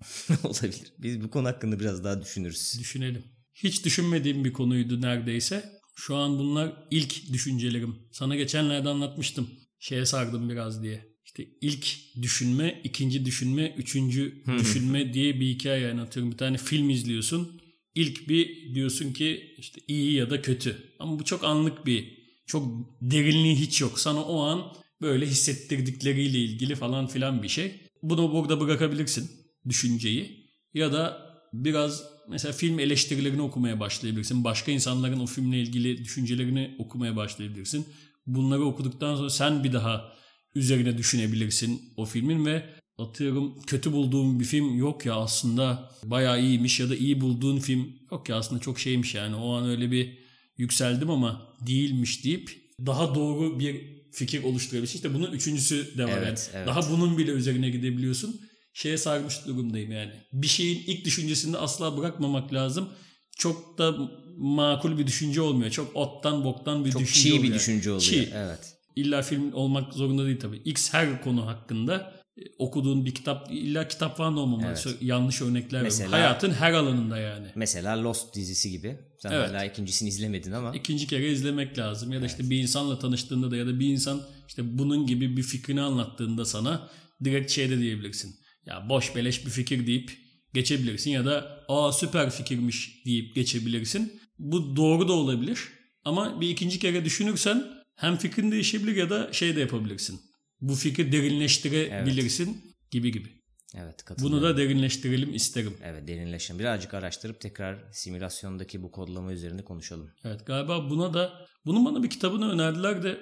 Olabilir. 0.44 0.94
Biz 1.00 1.24
bu 1.24 1.30
konu 1.30 1.48
hakkında 1.48 1.80
biraz 1.80 2.04
daha 2.04 2.22
düşünürüz. 2.22 2.76
Düşünelim. 2.80 3.24
Hiç 3.56 3.86
düşünmediğim 3.86 4.46
bir 4.46 4.54
konuydu 4.54 5.02
neredeyse. 5.02 5.70
Şu 5.96 6.16
an 6.16 6.40
bunlar 6.40 6.74
ilk 6.92 7.34
düşüncelerim. 7.34 7.96
Sana 8.12 8.36
geçenlerde 8.36 8.90
anlatmıştım. 8.90 9.50
Şeye 9.80 10.06
sardım 10.06 10.50
biraz 10.50 10.84
diye. 10.84 11.17
İşte 11.28 11.48
ilk 11.62 11.88
düşünme, 12.22 12.82
ikinci 12.84 13.26
düşünme, 13.26 13.74
üçüncü 13.78 14.44
düşünme 14.60 15.14
diye 15.14 15.40
bir 15.40 15.48
hikaye 15.48 15.92
anlatıyorum. 15.92 16.32
Bir 16.32 16.38
tane 16.38 16.58
film 16.58 16.90
izliyorsun. 16.90 17.62
İlk 17.96 18.30
bir 18.30 18.76
diyorsun 18.76 19.14
ki 19.14 19.56
işte 19.58 19.82
iyi 19.88 20.14
ya 20.14 20.30
da 20.30 20.42
kötü. 20.42 20.84
Ama 21.00 21.20
bu 21.20 21.24
çok 21.24 21.44
anlık 21.44 21.86
bir, 21.86 22.18
çok 22.46 22.66
derinliği 23.02 23.56
hiç 23.56 23.82
yok. 23.82 24.00
Sana 24.00 24.24
o 24.24 24.42
an 24.42 24.74
böyle 25.02 25.26
hissettirdikleriyle 25.26 26.38
ilgili 26.40 26.76
falan 26.76 27.08
filan 27.08 27.44
bir 27.44 27.50
şey. 27.50 27.72
Bunu 28.04 28.34
burada 28.34 28.60
bırakabilirsin 28.60 29.32
düşünceyi. 29.70 30.50
Ya 30.74 30.94
da 30.94 31.28
biraz 31.54 32.04
mesela 32.30 32.54
film 32.54 32.80
eleştirilerini 32.80 33.42
okumaya 33.42 33.80
başlayabilirsin. 33.80 34.44
Başka 34.44 34.72
insanların 34.72 35.20
o 35.20 35.26
filmle 35.26 35.62
ilgili 35.62 35.98
düşüncelerini 36.04 36.76
okumaya 36.80 37.16
başlayabilirsin. 37.16 37.86
Bunları 38.28 38.66
okuduktan 38.66 39.16
sonra 39.16 39.30
sen 39.30 39.64
bir 39.64 39.74
daha 39.74 40.17
üzerine 40.58 40.98
düşünebilirsin 40.98 41.82
o 41.98 42.06
filmin 42.06 42.46
ve 42.46 42.64
atıyorum 42.98 43.62
kötü 43.62 43.92
bulduğum 43.92 44.40
bir 44.40 44.46
film 44.46 44.78
yok 44.78 45.06
ya 45.06 45.16
aslında 45.16 45.92
bayağı 46.04 46.42
iyiymiş 46.42 46.80
ya 46.80 46.90
da 46.90 46.96
iyi 46.96 47.22
bulduğun 47.22 47.60
film 47.60 47.88
yok 48.12 48.30
ya 48.30 48.36
aslında 48.36 48.62
çok 48.62 48.80
şeymiş 48.80 49.16
yani 49.16 49.36
o 49.36 49.54
an 49.54 49.70
öyle 49.70 49.92
bir 49.92 50.18
yükseldim 50.58 51.10
ama 51.10 51.56
değilmiş 51.68 52.24
deyip 52.24 52.68
daha 52.86 53.16
doğru 53.16 53.60
bir 53.60 53.98
fikir 54.12 54.44
oluşturabilirsin. 54.44 54.96
İşte 54.96 55.14
bunun 55.14 55.32
üçüncüsü 55.32 55.98
de 55.98 56.04
var. 56.04 56.18
Evet, 56.18 56.50
yani. 56.54 56.58
evet. 56.58 56.68
Daha 56.68 56.92
bunun 56.92 57.18
bile 57.18 57.32
üzerine 57.32 57.70
gidebiliyorsun. 57.70 58.42
Şeye 58.74 58.98
sarmış 58.98 59.46
durumdayım 59.48 59.92
yani. 59.92 60.12
Bir 60.34 60.48
şeyin 60.48 60.84
ilk 60.88 61.06
düşüncesini 61.06 61.58
asla 61.58 61.98
bırakmamak 61.98 62.54
lazım. 62.54 62.90
Çok 63.38 63.78
da 63.78 63.96
makul 64.38 64.98
bir 64.98 65.08
düşünce 65.08 65.42
olmuyor. 65.42 65.72
Çok 65.72 65.96
ottan 65.96 66.44
boktan 66.44 66.86
bir 66.86 66.92
Çok 66.92 67.02
düşünce 67.02 67.22
çiğ 67.22 67.36
bir 67.36 67.40
oluyor. 67.40 67.56
düşünce 67.56 67.92
oluyor. 67.92 68.02
Çiğ. 68.02 68.30
Evet. 68.34 68.77
İlla 68.98 69.22
film 69.22 69.54
olmak 69.54 69.94
zorunda 69.94 70.26
değil 70.26 70.40
tabii. 70.40 70.58
X 70.66 70.94
her 70.94 71.24
konu 71.24 71.48
hakkında 71.48 72.14
e, 72.38 72.42
okuduğun 72.60 73.06
bir 73.06 73.16
kitap 73.16 73.48
illa 73.52 73.88
kitap 73.88 74.18
falan 74.18 74.38
olmamalı. 74.38 74.68
Evet. 74.68 74.88
Yanlış 75.02 75.42
örnekler. 75.42 75.82
Mesela- 75.84 76.12
Hayatın 76.12 76.52
her 76.52 76.74
alanında 76.74 77.18
yani. 77.18 77.48
Mesela 77.56 78.04
Lost 78.04 78.36
dizisi 78.36 78.72
gibi. 78.72 79.00
Sen 79.20 79.32
Evet. 79.32 79.50
hala 79.50 79.66
ikincisini 79.66 80.10
izlemedin 80.10 80.52
ama. 80.52 80.76
İkinci 80.76 81.08
kere 81.08 81.32
izlemek 81.32 81.78
lazım. 81.78 82.14
Ya 82.14 82.22
da 82.22 82.26
işte 82.26 82.50
bir 82.50 82.58
insanla 82.58 83.00
tanıştığında 83.00 83.52
da 83.52 83.56
ya 83.58 83.68
da 83.68 83.80
bir 83.80 83.88
insan 83.88 84.22
işte 84.48 84.78
bunun 84.78 85.08
gibi 85.08 85.38
bir 85.38 85.44
fikrini 85.44 85.82
anlattığında 85.82 86.46
sana 86.46 86.90
direkt 87.24 87.52
şey 87.52 87.70
de 87.70 87.80
diyebilirsin. 87.80 88.36
Ya 88.66 88.90
boş 88.90 89.16
beleş 89.16 89.46
bir 89.46 89.52
fikir 89.52 89.88
deyip 89.88 90.12
geçebilirsin 90.54 91.12
ya 91.12 91.26
da 91.26 91.60
aa 91.68 91.92
süper 91.92 92.30
fikirmiş 92.30 93.06
deyip 93.06 93.36
geçebilirsin. 93.36 94.20
Bu 94.40 94.76
doğru 94.76 95.08
da 95.08 95.14
olabilir. 95.14 95.60
Ama 96.06 96.42
bir 96.42 96.50
ikinci 96.50 96.80
kere 96.80 97.06
düşünürsen 97.06 97.64
hem 97.98 98.18
fikrin 98.18 98.52
değişebilir 98.52 98.96
ya 98.96 99.10
da 99.10 99.34
şey 99.34 99.56
de 99.56 99.60
yapabilirsin. 99.60 100.22
Bu 100.62 100.76
fikri 100.76 101.12
derinleştirebilirsin 101.12 102.76
gibi 102.92 103.12
gibi. 103.12 103.38
Evet. 103.76 104.06
Bunu 104.20 104.42
da 104.42 104.58
derinleştirelim 104.58 105.34
isterim. 105.34 105.78
Evet 105.84 106.08
derinleşelim. 106.08 106.60
Birazcık 106.60 106.94
araştırıp 106.94 107.42
tekrar 107.42 107.92
simülasyondaki 107.92 108.84
bu 108.84 108.92
kodlama 108.92 109.34
üzerinde 109.34 109.64
konuşalım. 109.64 110.12
Evet 110.24 110.46
galiba 110.46 110.90
buna 110.90 111.14
da 111.14 111.48
bunun 111.66 111.86
bana 111.86 112.04
bir 112.04 112.10
kitabını 112.10 112.52
önerdiler 112.52 113.04
de 113.04 113.18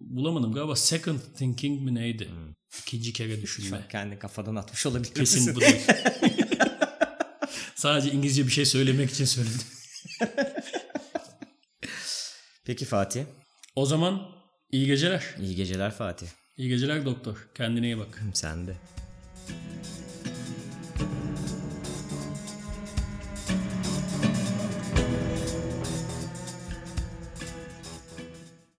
bulamadım. 0.00 0.52
Galiba 0.52 0.76
Second 0.76 1.18
Thinking 1.36 1.82
mi 1.82 1.94
neydi? 1.94 2.28
İkinci 2.82 3.12
kere 3.12 3.42
düşünme. 3.42 3.86
kendi 3.90 4.18
kafadan 4.18 4.56
atmış 4.56 4.86
olabilir 4.86 5.14
Kesin 5.14 5.54
bu 5.54 5.60
değil. 5.60 5.76
Sadece 7.74 8.10
İngilizce 8.12 8.46
bir 8.46 8.52
şey 8.52 8.64
söylemek 8.66 9.10
için 9.10 9.24
söyledim. 9.24 9.60
Peki 12.64 12.84
Fatih. 12.84 13.24
O 13.78 13.86
zaman 13.86 14.22
iyi 14.72 14.86
geceler. 14.86 15.24
İyi 15.40 15.56
geceler 15.56 15.90
Fatih. 15.90 16.26
İyi 16.56 16.68
geceler 16.68 17.04
doktor. 17.04 17.48
Kendine 17.54 17.86
iyi 17.86 17.98
bak. 17.98 18.22
Sen 18.34 18.66
de. 18.66 18.74